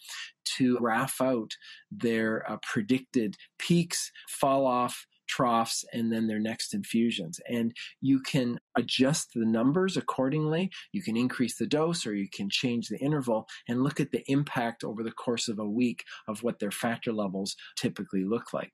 to 0.58 0.78
graph 0.78 1.20
out 1.22 1.56
their 1.92 2.50
uh, 2.50 2.58
predicted 2.64 3.36
peaks, 3.60 4.12
fall 4.30 4.66
off, 4.66 5.06
troughs 5.28 5.86
and 5.94 6.12
then 6.12 6.28
their 6.28 6.40
next 6.40 6.74
infusions. 6.74 7.40
And 7.50 7.74
you 8.02 8.20
can 8.20 8.60
adjust 8.78 9.34
the 9.34 9.46
numbers 9.46 9.98
accordingly. 9.98 10.72
You 10.92 11.02
can 11.02 11.18
increase 11.18 11.58
the 11.58 11.68
dose 11.68 12.06
or 12.06 12.16
you 12.16 12.30
can 12.30 12.50
change 12.50 12.88
the 12.88 13.00
interval 13.00 13.48
and 13.68 13.84
look 13.84 14.00
at 14.00 14.12
the 14.12 14.24
impact 14.28 14.84
over 14.84 15.04
the 15.04 15.12
course 15.12 15.48
of 15.48 15.60
a 15.60 15.70
week 15.70 16.04
of 16.28 16.44
what 16.44 16.60
their 16.60 16.72
factor 16.72 17.12
levels 17.12 17.56
typically 17.76 18.24
look 18.24 18.54
like. 18.54 18.72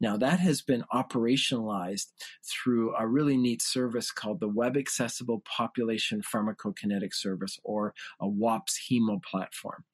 Now, 0.00 0.16
that 0.16 0.40
has 0.40 0.62
been 0.62 0.84
operationalized 0.92 2.06
through 2.44 2.94
a 2.96 3.06
really 3.06 3.36
neat 3.36 3.62
service 3.62 4.10
called 4.10 4.40
the 4.40 4.48
Web 4.48 4.76
Accessible 4.76 5.42
Population 5.44 6.22
Pharmacokinetic 6.22 7.14
Service 7.14 7.58
or 7.64 7.94
a 8.20 8.26
WAPPS 8.26 8.78
Hemo 8.90 9.22
platform. 9.22 9.84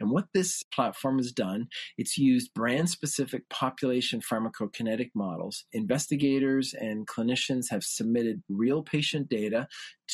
And 0.00 0.10
what 0.10 0.26
this 0.34 0.62
platform 0.62 1.18
has 1.18 1.32
done, 1.32 1.68
it's 1.96 2.18
used 2.18 2.54
brand 2.54 2.90
specific 2.90 3.48
population 3.48 4.20
pharmacokinetic 4.20 5.10
models 5.14 5.51
investigators 5.72 6.74
and 6.74 7.06
clinicians 7.06 7.70
have 7.70 7.84
submitted 7.84 8.42
real 8.48 8.82
patient 8.82 9.28
data 9.28 9.66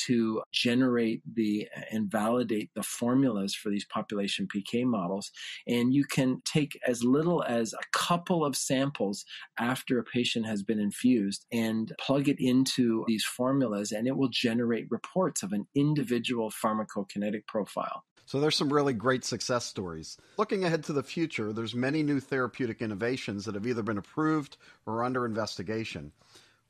to 0.06 0.42
generate 0.52 1.22
the 1.34 1.68
and 1.90 2.10
validate 2.10 2.70
the 2.74 2.82
formulas 2.82 3.54
for 3.54 3.70
these 3.70 3.84
population 3.86 4.46
PK 4.46 4.84
models. 4.84 5.30
And 5.66 5.92
you 5.92 6.04
can 6.04 6.40
take 6.44 6.78
as 6.86 7.02
little 7.02 7.42
as 7.44 7.72
a 7.72 7.98
couple 7.98 8.44
of 8.44 8.56
samples 8.56 9.24
after 9.58 9.98
a 9.98 10.04
patient 10.04 10.46
has 10.46 10.62
been 10.62 10.78
infused 10.78 11.46
and 11.52 11.92
plug 12.00 12.28
it 12.28 12.38
into 12.38 13.04
these 13.08 13.24
formulas, 13.24 13.92
and 13.92 14.06
it 14.06 14.16
will 14.16 14.30
generate 14.30 14.86
reports 14.90 15.42
of 15.42 15.52
an 15.52 15.66
individual 15.74 16.50
pharmacokinetic 16.50 17.46
profile. 17.46 18.04
So 18.28 18.40
there's 18.40 18.56
some 18.56 18.70
really 18.70 18.92
great 18.92 19.24
success 19.24 19.64
stories. 19.64 20.18
Looking 20.36 20.62
ahead 20.62 20.84
to 20.84 20.92
the 20.92 21.02
future, 21.02 21.50
there's 21.50 21.74
many 21.74 22.02
new 22.02 22.20
therapeutic 22.20 22.82
innovations 22.82 23.46
that 23.46 23.54
have 23.54 23.66
either 23.66 23.82
been 23.82 23.96
approved 23.96 24.58
or 24.84 25.02
under 25.02 25.24
investigation. 25.24 26.12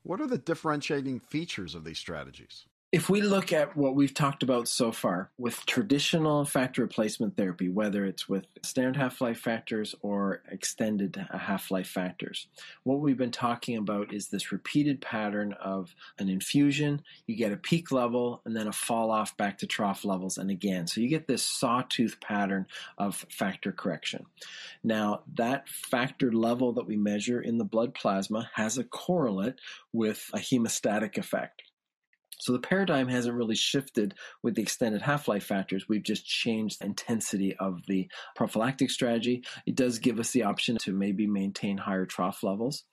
What 0.03 0.21
are 0.21 0.27
the 0.27 0.37
differentiating 0.37 1.19
features 1.19 1.75
of 1.75 1.83
these 1.83 1.99
strategies? 1.99 2.63
If 2.91 3.07
we 3.07 3.21
look 3.21 3.53
at 3.53 3.77
what 3.77 3.93
we've 3.93 4.15
talked 4.15 4.41
about 4.41 4.67
so 4.67 4.91
far 4.91 5.29
with 5.37 5.63
traditional 5.67 6.43
factor 6.43 6.81
replacement 6.81 7.37
therapy, 7.37 7.69
whether 7.69 8.03
it's 8.03 8.27
with 8.27 8.47
standard 8.63 8.95
half 8.95 9.21
life 9.21 9.39
factors 9.39 9.93
or 10.01 10.41
extended 10.49 11.23
half 11.31 11.69
life 11.69 11.87
factors, 11.87 12.47
what 12.81 12.99
we've 12.99 13.15
been 13.15 13.29
talking 13.29 13.77
about 13.77 14.11
is 14.11 14.29
this 14.29 14.51
repeated 14.51 15.01
pattern 15.01 15.53
of 15.61 15.93
an 16.17 16.29
infusion, 16.29 17.03
you 17.27 17.35
get 17.35 17.51
a 17.51 17.57
peak 17.57 17.91
level, 17.91 18.41
and 18.43 18.57
then 18.57 18.65
a 18.65 18.73
fall 18.73 19.11
off 19.11 19.37
back 19.37 19.59
to 19.59 19.67
trough 19.67 20.03
levels, 20.03 20.39
and 20.39 20.49
again. 20.49 20.87
So 20.87 20.99
you 20.99 21.09
get 21.09 21.27
this 21.27 21.43
sawtooth 21.43 22.19
pattern 22.19 22.65
of 22.97 23.23
factor 23.29 23.71
correction. 23.71 24.25
Now, 24.83 25.21
that 25.35 25.69
factor 25.69 26.31
level 26.31 26.73
that 26.73 26.87
we 26.87 26.97
measure 26.97 27.39
in 27.39 27.59
the 27.59 27.65
blood 27.65 27.93
plasma 27.93 28.49
has 28.55 28.79
a 28.79 28.83
correlate 28.83 29.59
with 29.93 30.27
a 30.33 30.39
hemostatic 30.39 31.19
effect. 31.19 31.61
So 32.39 32.53
the 32.53 32.59
paradigm 32.59 33.07
hasn't 33.07 33.35
really 33.35 33.55
shifted 33.55 34.15
with 34.41 34.55
the 34.55 34.61
extended 34.61 35.01
half-life 35.01 35.43
factors. 35.43 35.87
We've 35.87 36.03
just 36.03 36.25
changed 36.25 36.79
the 36.79 36.85
intensity 36.85 37.55
of 37.57 37.81
the 37.87 38.09
prophylactic 38.35 38.89
strategy. 38.91 39.43
It 39.65 39.75
does 39.75 39.99
give 39.99 40.19
us 40.19 40.31
the 40.31 40.43
option 40.43 40.77
to 40.79 40.93
maybe 40.93 41.27
maintain 41.27 41.77
higher 41.77 42.05
trough 42.05 42.43
levels. 42.43 42.85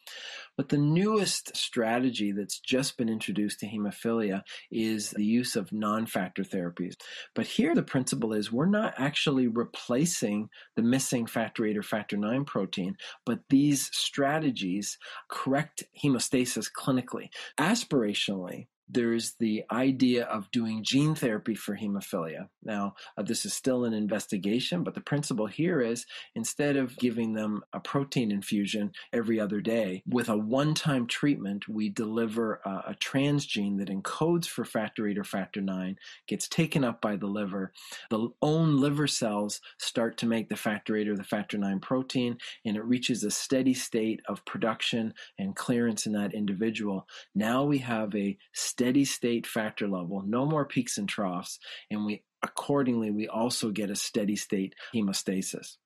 But 0.57 0.69
the 0.69 0.79
newest 0.79 1.57
strategy 1.57 2.33
that's 2.33 2.59
just 2.59 2.97
been 2.97 3.09
introduced 3.09 3.61
to 3.61 3.67
hemophilia 3.67 4.43
is 4.71 5.11
the 5.11 5.25
use 5.25 5.57
of 5.57 5.73
non-factor 5.73 6.43
therapies. 6.43 6.95
But 7.35 7.47
here 7.47 7.75
the 7.75 7.83
principle 7.83 8.33
is 8.33 8.51
we're 8.51 8.67
not 8.67 8.95
actually 8.99 9.47
replacing 9.47 10.49
the 10.75 10.83
missing 10.83 11.27
factor 11.27 11.67
8 11.67 11.77
or 11.77 11.83
factor 11.83 12.17
9 12.17 12.45
protein, 12.45 12.97
but 13.25 13.41
these 13.49 13.91
strategies 13.93 14.99
correct 15.29 15.85
hemostasis 16.03 16.69
clinically. 16.77 17.29
Aspirationally, 17.59 18.67
there's 18.89 19.35
the 19.39 19.65
idea 19.71 20.25
of 20.25 20.51
doing 20.51 20.85
gene 20.85 21.15
therapy 21.15 21.55
for 21.55 21.77
hemophilia. 21.77 22.49
Now, 22.63 22.95
uh, 23.17 23.23
this 23.23 23.45
is 23.45 23.53
still 23.53 23.85
an 23.85 23.93
investigation, 23.93 24.85
but 24.85 24.95
the 24.95 25.01
principle 25.01 25.47
here 25.47 25.81
is 25.81 26.07
instead 26.35 26.77
of 26.77 26.97
giving 26.97 27.35
them 27.35 27.63
a 27.73 27.81
protein 27.81 28.31
infusion 28.31 28.93
every 29.13 29.41
other 29.41 29.61
day, 29.61 30.03
with 30.07 30.29
a 30.29 30.37
one 30.37 30.75
time 30.75 31.07
treatment, 31.07 31.69
we 31.69 31.89
deliver 31.89 32.61
a, 32.65 32.91
a 32.91 32.97
transgene 33.01 33.79
that 33.79 33.89
encodes 33.89 34.47
for 34.47 34.65
factor 34.65 35.09
8 35.09 35.19
or 35.19 35.25
factor 35.25 35.61
9, 35.61 35.97
gets 36.29 36.49
taken 36.49 36.85
up 36.85 37.01
by 37.01 37.17
the 37.17 37.27
liver. 37.27 37.73
The 38.11 38.29
own 38.41 38.79
liver 38.79 39.07
cells 39.07 39.61
start 39.79 40.17
to 40.19 40.27
make 40.27 40.49
the 40.49 40.57
factor 40.57 40.97
8 40.97 41.09
or 41.09 41.17
the 41.17 41.25
factor 41.25 41.59
9 41.59 41.81
protein, 41.81 42.39
and 42.65 42.77
it 42.77 42.85
reaches 42.85 43.25
a 43.25 43.31
steady 43.31 43.75
state 43.75 44.21
of 44.29 44.45
production 44.45 45.15
and 45.39 45.57
clearance 45.57 46.07
in 46.07 46.13
that 46.13 46.35
individual. 46.35 47.07
Now 47.35 47.65
we 47.65 47.79
have 47.79 48.15
a 48.15 48.39
steady 48.77 49.07
state 49.07 49.47
factor 49.47 49.89
level, 49.89 50.23
no 50.27 50.45
more 50.45 50.67
peaks 50.67 50.99
and 50.99 51.09
troughs, 51.09 51.59
and 51.91 52.05
we 52.05 52.23
accordingly 52.43 53.11
we 53.11 53.27
also 53.27 53.71
get 53.71 53.91
a 53.91 53.97
steady 53.97 54.37
state 54.37 54.75
hemostasis. 54.95 55.77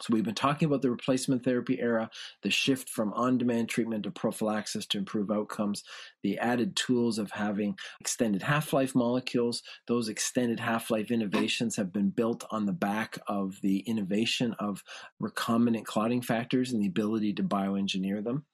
So 0.00 0.12
we've 0.12 0.24
been 0.24 0.34
talking 0.34 0.66
about 0.66 0.82
the 0.82 0.90
replacement 0.90 1.42
therapy 1.42 1.80
era, 1.80 2.08
the 2.42 2.50
shift 2.50 2.88
from 2.88 3.12
on-demand 3.14 3.68
treatment 3.68 4.04
to 4.04 4.12
prophylaxis 4.12 4.86
to 4.88 4.98
improve 4.98 5.30
outcomes, 5.30 5.82
the 6.22 6.38
added 6.38 6.76
tools 6.76 7.18
of 7.18 7.32
having 7.32 7.76
extended 8.00 8.42
half-life 8.42 8.94
molecules. 8.94 9.62
Those 9.88 10.08
extended 10.08 10.60
half-life 10.60 11.10
innovations 11.10 11.76
have 11.76 11.92
been 11.92 12.10
built 12.10 12.44
on 12.50 12.66
the 12.66 12.72
back 12.72 13.18
of 13.26 13.58
the 13.62 13.78
innovation 13.80 14.54
of 14.60 14.84
recombinant 15.20 15.86
clotting 15.86 16.22
factors 16.22 16.72
and 16.72 16.80
the 16.82 16.88
ability 16.88 17.32
to 17.34 17.42
bioengineer 17.42 18.22
them. 18.22 18.44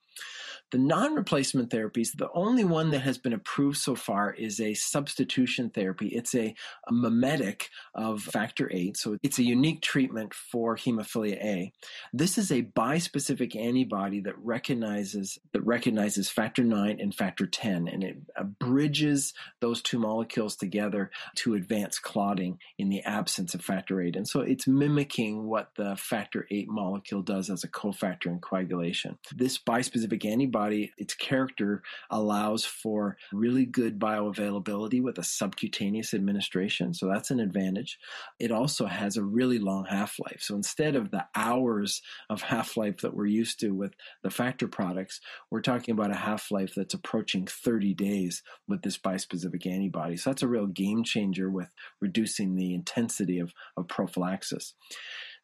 The 0.73 0.79
non 0.79 1.15
replacement 1.15 1.69
therapies, 1.69 2.17
the 2.17 2.31
only 2.33 2.65
one 2.65 2.91
that 2.93 3.01
has 3.01 3.19
been 3.19 3.35
approved 3.35 3.77
so 3.77 3.95
far 3.95 4.33
is 4.33 4.59
a 4.59 4.73
substitution 4.73 5.69
therapy. 5.69 6.09
It's 6.09 6.35
a, 6.35 6.55
a 6.89 6.93
mimetic 6.93 7.69
of 7.95 8.23
factor 8.23 8.71
VIII, 8.73 8.95
so 8.97 9.19
it's 9.23 9.39
a 9.39 9.43
unique 9.43 9.83
treatment 9.83 10.33
for 10.33 10.77
hemophilia 10.77 11.37
A. 11.45 11.73
This 12.15 12.39
is 12.39 12.51
a 12.51 12.63
bispecific 12.63 13.55
antibody 13.55 14.21
that 14.21 14.39
recognizes 14.39 15.39
that 15.53 15.61
recognizes 15.61 16.31
factor 16.31 16.63
IX 16.63 17.03
and 17.03 17.15
factor 17.15 17.47
10, 17.47 17.87
and 17.89 18.03
it 18.03 18.17
bridges 18.59 19.35
those 19.61 19.83
two 19.83 19.99
molecules 19.99 20.57
together 20.57 21.11
to 21.37 21.55
advance 21.55 21.99
clotting 21.99 22.59
in 22.79 22.89
the 22.89 23.03
absence 23.03 23.53
of 23.53 23.63
factor 23.63 24.01
VIII. 24.01 24.13
And 24.17 24.27
so 24.27 24.41
it's 24.41 24.67
mimicking 24.67 25.45
what 25.45 25.73
the 25.77 25.97
factor 25.97 26.47
VIII 26.49 26.69
molecule 26.71 27.21
does 27.21 27.51
as 27.51 27.63
a 27.63 27.69
cofactor 27.69 28.29
in 28.29 28.41
coagulation. 28.41 29.19
This 29.37 29.59
bispecific 29.59 30.25
antibody 30.25 30.62
its 30.70 31.14
character 31.14 31.83
allows 32.11 32.64
for 32.64 33.16
really 33.33 33.64
good 33.64 33.98
bioavailability 33.98 35.03
with 35.03 35.18
a 35.18 35.25
subcutaneous 35.25 36.14
administration. 36.14 36.94
So 36.94 37.09
that's 37.09 37.31
an 37.31 37.40
advantage. 37.40 37.98
It 38.38 38.51
also 38.51 38.87
has 38.87 39.16
a 39.16 39.25
really 39.25 39.59
long 39.59 39.87
half 39.87 40.18
life. 40.18 40.40
So 40.40 40.55
instead 40.55 40.96
of 40.96 41.11
the 41.11 41.27
hours 41.35 42.03
of 42.31 42.42
half 42.42 42.77
life 42.77 42.98
that 42.98 43.14
we're 43.14 43.27
used 43.27 43.61
to 43.61 43.70
with 43.70 43.94
the 44.22 44.31
factor 44.31 44.68
products, 44.68 45.20
we're 45.51 45.61
talking 45.61 45.92
about 45.92 46.11
a 46.11 46.16
half 46.16 46.51
life 46.51 46.75
that's 46.75 46.94
approaching 46.94 47.46
30 47.46 47.94
days 47.94 48.42
with 48.68 48.83
this 48.83 48.98
bispecific 48.98 49.66
antibody. 49.66 50.16
So 50.16 50.31
that's 50.31 50.42
a 50.42 50.48
real 50.48 50.66
game 50.66 51.05
changer 51.05 51.51
with 51.51 51.68
reducing 52.01 52.55
the 52.55 52.75
intensity 52.75 53.38
of, 53.38 53.53
of 53.77 53.88
prophylaxis. 53.88 54.75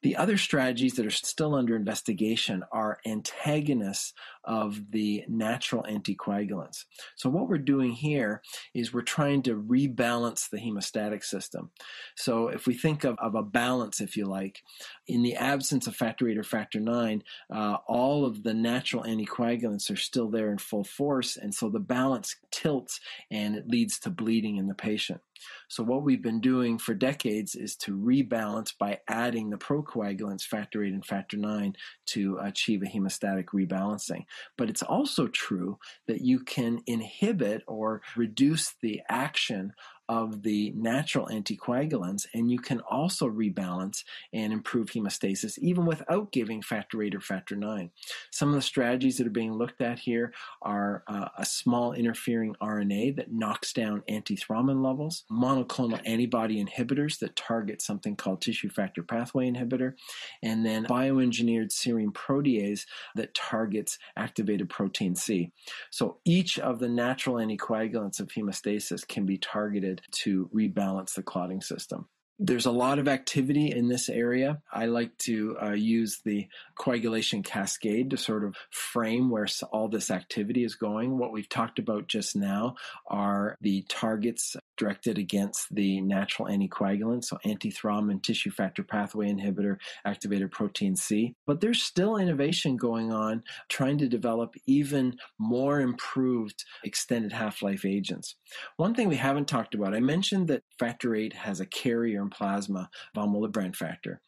The 0.02 0.16
other 0.16 0.38
strategies 0.38 0.94
that 0.94 1.06
are 1.06 1.10
still 1.10 1.54
under 1.54 1.74
investigation 1.74 2.64
are 2.70 2.98
antagonists 3.04 4.14
of 4.44 4.92
the 4.92 5.24
natural 5.28 5.82
anticoagulants. 5.82 6.84
So, 7.16 7.28
what 7.28 7.48
we're 7.48 7.58
doing 7.58 7.92
here 7.92 8.42
is 8.74 8.92
we're 8.92 9.02
trying 9.02 9.42
to 9.42 9.60
rebalance 9.60 10.48
the 10.48 10.58
hemostatic 10.58 11.24
system. 11.24 11.70
So, 12.16 12.48
if 12.48 12.66
we 12.66 12.74
think 12.74 13.04
of, 13.04 13.16
of 13.18 13.34
a 13.34 13.42
balance, 13.42 14.00
if 14.00 14.16
you 14.16 14.26
like, 14.26 14.62
in 15.06 15.22
the 15.22 15.34
absence 15.34 15.86
of 15.86 15.96
factor 15.96 16.28
eight 16.28 16.38
or 16.38 16.44
factor 16.44 16.80
nine, 16.80 17.24
uh, 17.52 17.78
all 17.86 18.24
of 18.24 18.44
the 18.44 18.54
natural 18.54 19.02
anticoagulants 19.02 19.90
are 19.90 19.96
still 19.96 20.30
there 20.30 20.52
in 20.52 20.58
full 20.58 20.84
force, 20.84 21.36
and 21.36 21.52
so 21.54 21.68
the 21.68 21.80
balance 21.80 22.36
tilts 22.52 23.00
and 23.30 23.56
it 23.56 23.68
leads 23.68 23.98
to 24.00 24.10
bleeding 24.10 24.56
in 24.56 24.68
the 24.68 24.74
patient. 24.74 25.20
So, 25.68 25.82
what 25.82 26.02
we've 26.02 26.22
been 26.22 26.40
doing 26.40 26.78
for 26.78 26.94
decades 26.94 27.54
is 27.54 27.76
to 27.76 27.96
rebalance 27.96 28.72
by 28.78 29.00
adding 29.08 29.50
the 29.50 29.56
procoagulants, 29.56 30.42
factor 30.42 30.80
VIII 30.80 30.88
and 30.94 31.04
factor 31.04 31.36
IX, 31.36 31.78
to 32.06 32.38
achieve 32.40 32.82
a 32.82 32.86
hemostatic 32.86 33.46
rebalancing. 33.54 34.24
But 34.56 34.70
it's 34.70 34.82
also 34.82 35.28
true 35.28 35.78
that 36.06 36.20
you 36.20 36.40
can 36.40 36.80
inhibit 36.86 37.62
or 37.66 38.02
reduce 38.16 38.74
the 38.82 39.02
action 39.08 39.72
of 40.08 40.42
the 40.42 40.72
natural 40.76 41.26
anticoagulants, 41.26 42.26
and 42.34 42.50
you 42.50 42.58
can 42.58 42.80
also 42.80 43.28
rebalance 43.28 44.04
and 44.32 44.52
improve 44.52 44.88
hemostasis 44.90 45.58
even 45.58 45.84
without 45.84 46.32
giving 46.32 46.62
factor 46.62 46.98
VIII 46.98 47.14
or 47.14 47.20
factor 47.20 47.54
IX. 47.54 47.90
Some 48.30 48.48
of 48.48 48.54
the 48.54 48.62
strategies 48.62 49.18
that 49.18 49.26
are 49.26 49.30
being 49.30 49.52
looked 49.52 49.80
at 49.80 49.98
here 49.98 50.32
are 50.62 51.04
uh, 51.06 51.28
a 51.36 51.44
small 51.44 51.92
interfering 51.92 52.54
RNA 52.62 53.16
that 53.16 53.32
knocks 53.32 53.72
down 53.72 54.02
antithrombin 54.08 54.82
levels, 54.82 55.24
monoclonal 55.30 56.00
antibody 56.06 56.64
inhibitors 56.64 57.18
that 57.18 57.36
target 57.36 57.82
something 57.82 58.16
called 58.16 58.40
tissue 58.40 58.70
factor 58.70 59.02
pathway 59.02 59.50
inhibitor, 59.50 59.94
and 60.42 60.64
then 60.64 60.84
bioengineered 60.86 61.70
serine 61.70 62.12
protease 62.12 62.86
that 63.14 63.34
targets 63.34 63.98
activated 64.16 64.68
protein 64.68 65.14
C. 65.14 65.52
So 65.90 66.18
each 66.24 66.58
of 66.58 66.78
the 66.78 66.88
natural 66.88 67.36
anticoagulants 67.36 68.20
of 68.20 68.28
hemostasis 68.28 69.06
can 69.06 69.26
be 69.26 69.38
targeted 69.38 69.97
to 70.10 70.50
rebalance 70.54 71.14
the 71.14 71.22
clotting 71.22 71.60
system. 71.60 72.08
There's 72.40 72.66
a 72.66 72.70
lot 72.70 73.00
of 73.00 73.08
activity 73.08 73.72
in 73.72 73.88
this 73.88 74.08
area. 74.08 74.62
I 74.72 74.86
like 74.86 75.16
to 75.18 75.56
uh, 75.60 75.72
use 75.72 76.20
the 76.24 76.46
coagulation 76.76 77.42
cascade 77.42 78.10
to 78.10 78.16
sort 78.16 78.44
of 78.44 78.54
frame 78.70 79.28
where 79.28 79.48
all 79.72 79.88
this 79.88 80.08
activity 80.10 80.62
is 80.62 80.76
going. 80.76 81.18
What 81.18 81.32
we've 81.32 81.48
talked 81.48 81.80
about 81.80 82.06
just 82.06 82.36
now 82.36 82.76
are 83.08 83.56
the 83.60 83.84
targets 83.88 84.56
directed 84.76 85.18
against 85.18 85.74
the 85.74 86.00
natural 86.00 86.48
anticoagulant, 86.48 87.24
so 87.24 87.38
antithrombin, 87.44 88.22
tissue 88.22 88.52
factor 88.52 88.84
pathway 88.84 89.28
inhibitor, 89.28 89.78
activated 90.04 90.52
protein 90.52 90.94
C. 90.94 91.34
But 91.44 91.60
there's 91.60 91.82
still 91.82 92.16
innovation 92.16 92.76
going 92.76 93.10
on 93.12 93.42
trying 93.68 93.98
to 93.98 94.08
develop 94.08 94.54
even 94.66 95.16
more 95.38 95.80
improved 95.80 96.64
extended 96.84 97.32
half 97.32 97.62
life 97.62 97.84
agents. 97.84 98.36
One 98.76 98.94
thing 98.94 99.08
we 99.08 99.16
haven't 99.16 99.48
talked 99.48 99.74
about, 99.74 99.94
I 99.94 100.00
mentioned 100.00 100.48
that 100.48 100.62
factor 100.78 101.12
VIII 101.14 101.32
has 101.34 101.58
a 101.58 101.66
carrier 101.66 102.27
in 102.28 102.30
plasma, 102.30 102.90
von 103.14 103.32
Willebrand 103.32 103.76
factor. 103.76 104.20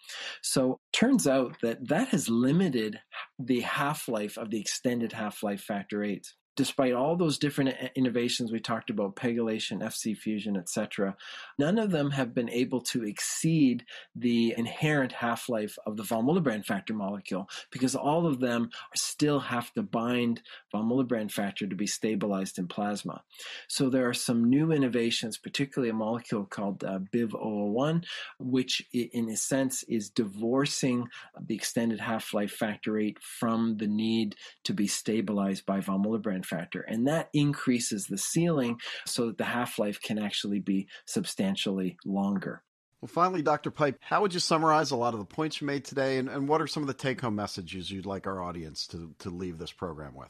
So 0.42 0.80
turns 0.92 1.26
out 1.26 1.56
that 1.62 1.88
that 1.88 2.08
has 2.08 2.28
limited 2.28 3.00
the 3.38 3.60
half 3.60 4.08
life 4.08 4.38
of 4.38 4.50
the 4.50 4.60
extended 4.60 5.12
half 5.12 5.42
life 5.42 5.62
factor 5.62 6.00
VIII 6.00 6.22
despite 6.60 6.92
all 6.92 7.16
those 7.16 7.38
different 7.38 7.74
innovations 7.94 8.52
we 8.52 8.60
talked 8.60 8.90
about, 8.90 9.16
pegylation, 9.16 9.80
FC 9.80 10.14
fusion, 10.14 10.58
etc., 10.58 11.16
none 11.58 11.78
of 11.78 11.90
them 11.90 12.10
have 12.10 12.34
been 12.34 12.50
able 12.50 12.82
to 12.82 13.02
exceed 13.02 13.82
the 14.14 14.52
inherent 14.58 15.10
half 15.10 15.48
life 15.48 15.78
of 15.86 15.96
the 15.96 16.02
von 16.02 16.26
Willebrand 16.26 16.66
factor 16.66 16.92
molecule 16.92 17.48
because 17.70 17.94
all 17.96 18.26
of 18.26 18.40
them 18.40 18.68
still 18.94 19.40
have 19.40 19.72
to 19.72 19.82
bind 19.82 20.42
von 20.70 20.86
Willebrand 20.86 21.32
factor 21.32 21.66
to 21.66 21.74
be 21.74 21.86
stabilized 21.86 22.58
in 22.58 22.68
plasma. 22.68 23.22
So 23.66 23.88
there 23.88 24.06
are 24.06 24.12
some 24.12 24.50
new 24.50 24.70
innovations, 24.70 25.38
particularly 25.38 25.88
a 25.88 25.94
molecule 25.94 26.44
called 26.44 26.84
uh, 26.84 26.98
BIVV001, 27.10 28.04
which 28.38 28.86
in 28.92 29.30
a 29.30 29.36
sense 29.38 29.82
is 29.84 30.10
divorcing 30.10 31.08
the 31.40 31.54
extended 31.54 32.00
half 32.00 32.34
life 32.34 32.52
factor 32.52 32.98
VIII 32.98 33.16
from 33.22 33.78
the 33.78 33.86
need 33.86 34.36
to 34.64 34.74
be 34.74 34.86
stabilized 34.86 35.64
by 35.64 35.80
von 35.80 36.04
Willebrand 36.04 36.44
factor. 36.50 36.80
And 36.80 37.06
that 37.06 37.30
increases 37.32 38.06
the 38.06 38.18
ceiling 38.18 38.78
so 39.06 39.28
that 39.28 39.38
the 39.38 39.44
half 39.44 39.78
life 39.78 40.00
can 40.02 40.18
actually 40.18 40.58
be 40.58 40.88
substantially 41.06 41.96
longer. 42.04 42.62
Well, 43.00 43.08
finally, 43.08 43.40
Dr. 43.40 43.70
Pipe, 43.70 43.98
how 44.00 44.20
would 44.20 44.34
you 44.34 44.40
summarize 44.40 44.90
a 44.90 44.96
lot 44.96 45.14
of 45.14 45.20
the 45.20 45.26
points 45.26 45.60
you 45.60 45.66
made 45.66 45.86
today, 45.86 46.18
and, 46.18 46.28
and 46.28 46.46
what 46.46 46.60
are 46.60 46.66
some 46.66 46.82
of 46.82 46.86
the 46.86 46.94
take 46.94 47.22
home 47.22 47.34
messages 47.34 47.90
you'd 47.90 48.04
like 48.04 48.26
our 48.26 48.42
audience 48.42 48.86
to, 48.88 49.14
to 49.20 49.30
leave 49.30 49.56
this 49.56 49.72
program 49.72 50.14
with? 50.14 50.28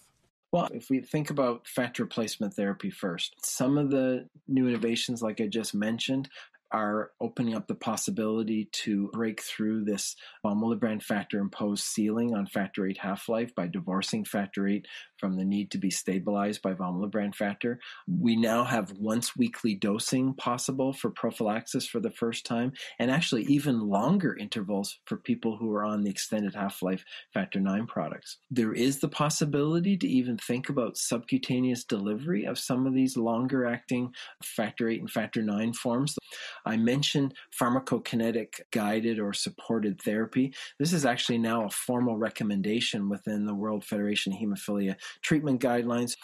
Well, 0.53 0.69
if 0.73 0.91
we 0.91 1.01
think 1.01 1.31
about 1.31 1.67
factor 1.67 2.05
replacement 2.05 2.55
therapy 2.55 2.91
first, 2.91 3.35
some 3.45 3.79
of 3.79 3.91
the 3.91 4.29
new 4.47 4.69
innovations, 4.69 5.23
like 5.23 5.41
I 5.41 5.47
just 5.47 5.75
mentioned, 5.75 6.29
are 6.73 7.11
opening 7.21 7.55
up 7.55 7.67
the 7.67 7.75
possibility 7.75 8.69
to 8.71 9.09
break 9.13 9.43
through 9.43 9.85
this 9.85 10.15
uh, 10.45 10.49
von 10.49 10.61
Willebrand 10.61 11.03
factor 11.03 11.39
imposed 11.39 11.85
ceiling 11.85 12.35
on 12.35 12.47
factor 12.47 12.85
VIII 12.85 12.97
half 13.01 13.29
life 13.29 13.55
by 13.55 13.67
divorcing 13.67 14.25
factor 14.25 14.65
VIII 14.65 14.85
from 15.21 15.37
the 15.37 15.45
need 15.45 15.71
to 15.71 15.79
be 15.79 15.91
stabilized 15.91 16.63
by 16.63 16.73
von 16.73 16.99
Willebrand 16.99 17.35
factor. 17.35 17.79
We 18.09 18.35
now 18.35 18.65
have 18.65 18.93
once 18.93 19.37
weekly 19.37 19.75
dosing 19.75 20.35
possible 20.35 20.93
for 20.93 21.11
prophylaxis 21.11 21.87
for 21.87 22.01
the 22.01 22.11
first 22.11 22.47
time, 22.47 22.73
and 22.99 23.11
actually 23.11 23.45
even 23.45 23.89
longer 23.89 24.37
intervals 24.37 24.99
for 25.05 25.19
people 25.19 25.57
who 25.57 25.71
are 25.73 25.85
on 25.85 26.03
the 26.03 26.11
extended 26.11 26.55
half 26.55 26.83
life 26.83 27.05
factor 27.35 27.61
IX 27.61 27.87
products. 27.87 28.39
There 28.51 28.73
is 28.73 28.99
the 28.99 29.09
possibility 29.09 29.97
to 29.99 30.09
even 30.09 30.39
think 30.39 30.69
about 30.69 30.97
subcutaneous 30.97 31.85
delivery 31.85 32.47
of 32.47 32.59
some 32.59 32.87
of 32.87 32.95
these 32.95 33.17
longer 33.17 33.67
acting 33.67 34.15
factor 34.43 34.89
VIII 34.89 35.01
and 35.01 35.11
factor 35.11 35.41
IX 35.41 35.77
forms. 35.77 36.17
I 36.65 36.77
mentioned 36.77 37.35
pharmacokinetic 37.61 38.61
guided 38.71 39.19
or 39.19 39.33
supported 39.33 40.01
therapy. 40.01 40.55
This 40.79 40.93
is 40.93 41.05
actually 41.05 41.39
now 41.39 41.67
a 41.67 41.71
formal 41.71 42.17
recommendation 42.17 43.09
within 43.09 43.47
the 43.47 43.55
World 43.55 43.85
Federation 43.85 44.33
of 44.33 44.39
Hemophilia 44.39 44.97
treatment 45.23 45.61
guidelines. 45.61 46.17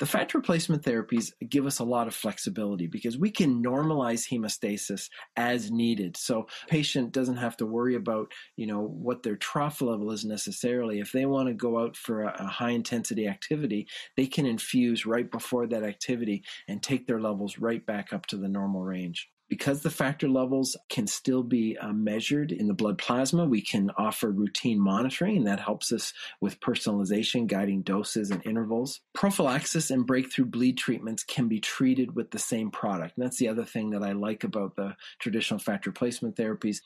The 0.00 0.06
fat 0.06 0.32
replacement 0.32 0.82
therapies 0.82 1.30
give 1.46 1.66
us 1.66 1.78
a 1.78 1.84
lot 1.84 2.08
of 2.08 2.14
flexibility 2.14 2.86
because 2.86 3.18
we 3.18 3.30
can 3.30 3.62
normalize 3.62 4.26
hemostasis 4.26 5.10
as 5.36 5.70
needed. 5.70 6.16
So 6.16 6.46
patient 6.68 7.12
doesn't 7.12 7.36
have 7.36 7.54
to 7.58 7.66
worry 7.66 7.96
about, 7.96 8.32
you 8.56 8.66
know, 8.66 8.80
what 8.80 9.22
their 9.22 9.36
trough 9.36 9.82
level 9.82 10.10
is 10.10 10.24
necessarily. 10.24 11.00
If 11.00 11.12
they 11.12 11.26
want 11.26 11.48
to 11.48 11.54
go 11.54 11.78
out 11.78 11.98
for 11.98 12.22
a, 12.22 12.34
a 12.38 12.46
high 12.46 12.70
intensity 12.70 13.28
activity, 13.28 13.86
they 14.16 14.26
can 14.26 14.46
infuse 14.46 15.04
right 15.04 15.30
before 15.30 15.66
that 15.66 15.84
activity 15.84 16.44
and 16.66 16.82
take 16.82 17.06
their 17.06 17.20
levels 17.20 17.58
right 17.58 17.84
back 17.84 18.14
up 18.14 18.24
to 18.28 18.38
the 18.38 18.48
normal 18.48 18.82
range. 18.82 19.28
Because 19.50 19.82
the 19.82 19.90
factor 19.90 20.28
levels 20.28 20.76
can 20.88 21.06
still 21.06 21.42
be 21.42 21.76
uh, 21.76 21.92
measured 21.92 22.52
in 22.52 22.68
the 22.68 22.72
blood 22.72 22.96
plasma, 22.96 23.44
we 23.44 23.60
can 23.60 23.90
offer 23.98 24.30
routine 24.30 24.80
monitoring, 24.80 25.36
and 25.36 25.46
that 25.46 25.60
helps 25.60 25.92
us 25.92 26.14
with 26.40 26.60
personalization, 26.60 27.46
guiding 27.46 27.82
doses 27.82 28.30
and 28.30 28.40
intervals. 28.46 29.00
Prophylaxis 29.12 29.90
and 29.90 30.06
breakthrough 30.06 30.46
bleed 30.46 30.78
treatments 30.78 31.22
can 31.24 31.48
be 31.48 31.60
treated 31.60 32.16
with 32.16 32.30
the 32.30 32.38
same 32.38 32.70
product. 32.70 33.16
And 33.16 33.26
that's 33.26 33.36
the 33.36 33.48
other 33.48 33.64
thing 33.64 33.90
that 33.90 34.02
I 34.02 34.12
like 34.12 34.44
about 34.44 34.76
the 34.76 34.94
traditional 35.18 35.60
factor 35.60 35.90
replacement 35.90 36.36
therapies. 36.36 36.78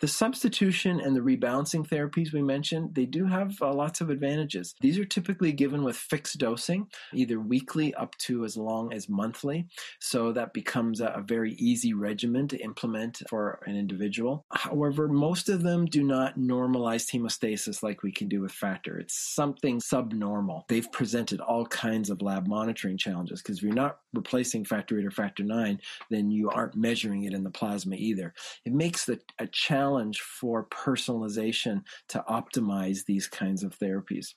The 0.00 0.08
substitution 0.08 1.00
and 1.00 1.16
the 1.16 1.20
rebalancing 1.20 1.88
therapies 1.88 2.32
we 2.32 2.42
mentioned, 2.42 2.94
they 2.94 3.06
do 3.06 3.24
have 3.24 3.56
uh, 3.60 3.72
lots 3.72 4.02
of 4.02 4.10
advantages. 4.10 4.74
These 4.80 4.98
are 4.98 5.04
typically 5.06 5.52
given 5.52 5.82
with 5.82 5.96
fixed 5.96 6.38
dosing, 6.38 6.88
either 7.14 7.40
weekly 7.40 7.94
up 7.94 8.16
to 8.18 8.44
as 8.44 8.56
long 8.56 8.92
as 8.92 9.08
monthly. 9.08 9.66
So 9.98 10.32
that 10.32 10.52
becomes 10.52 11.00
a, 11.00 11.06
a 11.06 11.22
very 11.22 11.54
easy 11.54 11.94
regimen 12.02 12.48
to 12.48 12.58
implement 12.58 13.22
for 13.28 13.60
an 13.66 13.76
individual. 13.76 14.44
However, 14.50 15.08
most 15.08 15.48
of 15.48 15.62
them 15.62 15.86
do 15.86 16.02
not 16.02 16.38
normalize 16.38 17.10
hemostasis 17.10 17.82
like 17.82 18.02
we 18.02 18.12
can 18.12 18.28
do 18.28 18.40
with 18.40 18.52
factor. 18.52 18.98
It's 18.98 19.16
something 19.34 19.80
subnormal. 19.80 20.64
They've 20.68 20.90
presented 20.90 21.40
all 21.40 21.66
kinds 21.66 22.10
of 22.10 22.20
lab 22.20 22.46
monitoring 22.46 22.98
challenges 22.98 23.40
because 23.40 23.58
if 23.58 23.62
you're 23.62 23.72
not 23.72 23.98
replacing 24.12 24.64
factor 24.64 24.98
8 24.98 25.06
or 25.06 25.10
factor 25.10 25.44
9, 25.44 25.80
then 26.10 26.30
you 26.30 26.50
aren't 26.50 26.74
measuring 26.74 27.24
it 27.24 27.32
in 27.32 27.44
the 27.44 27.50
plasma 27.50 27.96
either. 27.96 28.34
It 28.64 28.72
makes 28.72 29.04
the, 29.04 29.20
a 29.38 29.46
challenge 29.46 30.20
for 30.20 30.66
personalization 30.66 31.82
to 32.08 32.24
optimize 32.28 33.04
these 33.06 33.26
kinds 33.26 33.62
of 33.62 33.78
therapies. 33.78 34.34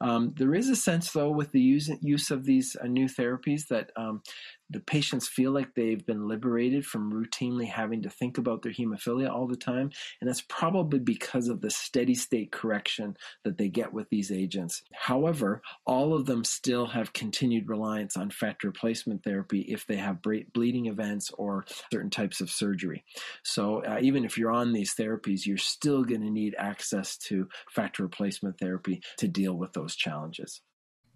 Um, 0.00 0.34
there 0.36 0.54
is 0.54 0.68
a 0.68 0.76
sense, 0.76 1.12
though, 1.12 1.30
with 1.30 1.52
the 1.52 1.60
use, 1.60 1.90
use 2.00 2.30
of 2.30 2.44
these 2.44 2.76
uh, 2.82 2.86
new 2.86 3.06
therapies 3.06 3.68
that 3.68 3.90
um, 3.96 4.22
the 4.70 4.80
patients 4.80 5.28
feel 5.28 5.52
like 5.52 5.74
they've 5.74 6.04
been 6.04 6.28
liberated 6.28 6.86
from 6.86 7.12
routinely 7.12 7.66
having 7.66 8.02
to 8.02 8.10
think 8.10 8.38
about 8.38 8.62
their 8.62 8.72
hemophilia 8.72 9.30
all 9.30 9.46
the 9.46 9.56
time. 9.56 9.90
And 10.20 10.28
that's 10.28 10.42
probably 10.42 10.98
because 10.98 11.48
of 11.48 11.60
the 11.60 11.70
steady 11.70 12.14
state 12.14 12.52
correction 12.52 13.16
that 13.44 13.58
they 13.58 13.68
get 13.68 13.92
with 13.92 14.08
these 14.08 14.32
agents. 14.32 14.82
However, 14.92 15.62
all 15.86 16.14
of 16.14 16.26
them 16.26 16.44
still 16.44 16.86
have 16.86 17.12
continued 17.12 17.68
reliance 17.68 18.16
on 18.16 18.30
factor 18.30 18.68
replacement 18.68 19.24
therapy 19.24 19.60
if 19.60 19.86
they 19.86 19.96
have 19.96 20.22
bleeding 20.22 20.86
events 20.86 21.30
or 21.36 21.64
certain 21.92 22.10
types 22.10 22.40
of 22.40 22.50
surgery. 22.50 23.04
So 23.42 23.84
uh, 23.84 23.98
even 24.00 24.24
if 24.24 24.38
you're 24.38 24.50
on 24.50 24.72
these 24.72 24.94
therapies, 24.94 25.46
you're 25.46 25.58
still 25.58 26.04
going 26.04 26.22
to 26.22 26.30
need 26.30 26.54
access 26.58 27.16
to 27.18 27.48
factor 27.70 28.02
replacement 28.02 28.58
therapy 28.58 29.02
to 29.18 29.28
deal 29.28 29.54
with 29.54 29.72
those 29.72 29.96
challenges. 29.96 30.62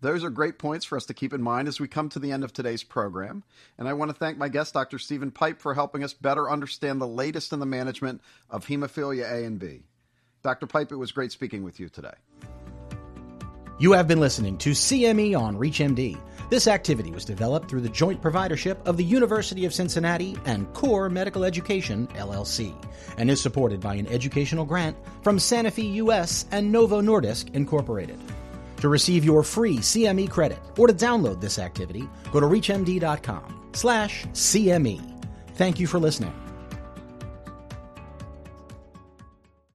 Those 0.00 0.24
are 0.24 0.30
great 0.30 0.58
points 0.58 0.84
for 0.84 0.96
us 0.96 1.06
to 1.06 1.14
keep 1.14 1.32
in 1.32 1.42
mind 1.42 1.68
as 1.68 1.80
we 1.80 1.88
come 1.88 2.10
to 2.10 2.18
the 2.18 2.32
end 2.32 2.44
of 2.44 2.52
today's 2.52 2.82
program. 2.82 3.44
And 3.78 3.88
I 3.88 3.94
want 3.94 4.10
to 4.10 4.16
thank 4.16 4.36
my 4.36 4.48
guest, 4.48 4.74
Dr. 4.74 4.98
Stephen 4.98 5.30
Pipe, 5.30 5.60
for 5.60 5.74
helping 5.74 6.04
us 6.04 6.12
better 6.12 6.50
understand 6.50 7.00
the 7.00 7.06
latest 7.06 7.52
in 7.52 7.60
the 7.60 7.66
management 7.66 8.20
of 8.50 8.66
hemophilia 8.66 9.30
A 9.30 9.44
and 9.44 9.58
B. 9.58 9.84
Dr. 10.42 10.66
Pipe, 10.66 10.92
it 10.92 10.96
was 10.96 11.12
great 11.12 11.32
speaking 11.32 11.62
with 11.62 11.80
you 11.80 11.88
today. 11.88 12.14
You 13.78 13.92
have 13.92 14.08
been 14.08 14.20
listening 14.20 14.58
to 14.58 14.70
CME 14.70 15.38
on 15.38 15.56
ReachMD. 15.56 16.18
This 16.48 16.66
activity 16.66 17.10
was 17.10 17.24
developed 17.24 17.68
through 17.68 17.80
the 17.80 17.88
joint 17.88 18.22
providership 18.22 18.78
of 18.86 18.96
the 18.96 19.04
University 19.04 19.64
of 19.64 19.74
Cincinnati 19.74 20.36
and 20.44 20.72
Core 20.72 21.10
Medical 21.10 21.44
Education, 21.44 22.06
LLC, 22.08 22.74
and 23.18 23.30
is 23.30 23.40
supported 23.40 23.80
by 23.80 23.94
an 23.94 24.06
educational 24.06 24.64
grant 24.64 24.96
from 25.22 25.38
Sanofi 25.38 25.94
US 25.94 26.46
and 26.52 26.70
Novo 26.70 27.00
Nordisk, 27.00 27.54
Incorporated. 27.54 28.18
To 28.80 28.88
receive 28.88 29.24
your 29.24 29.42
free 29.42 29.78
CME 29.78 30.30
credit 30.30 30.58
or 30.78 30.86
to 30.86 30.92
download 30.92 31.40
this 31.40 31.58
activity, 31.58 32.08
go 32.32 32.40
to 32.40 32.46
reachmd.com 32.46 33.70
slash 33.72 34.26
CME. 34.26 35.00
Thank 35.54 35.80
you 35.80 35.86
for 35.86 35.98
listening. 35.98 36.45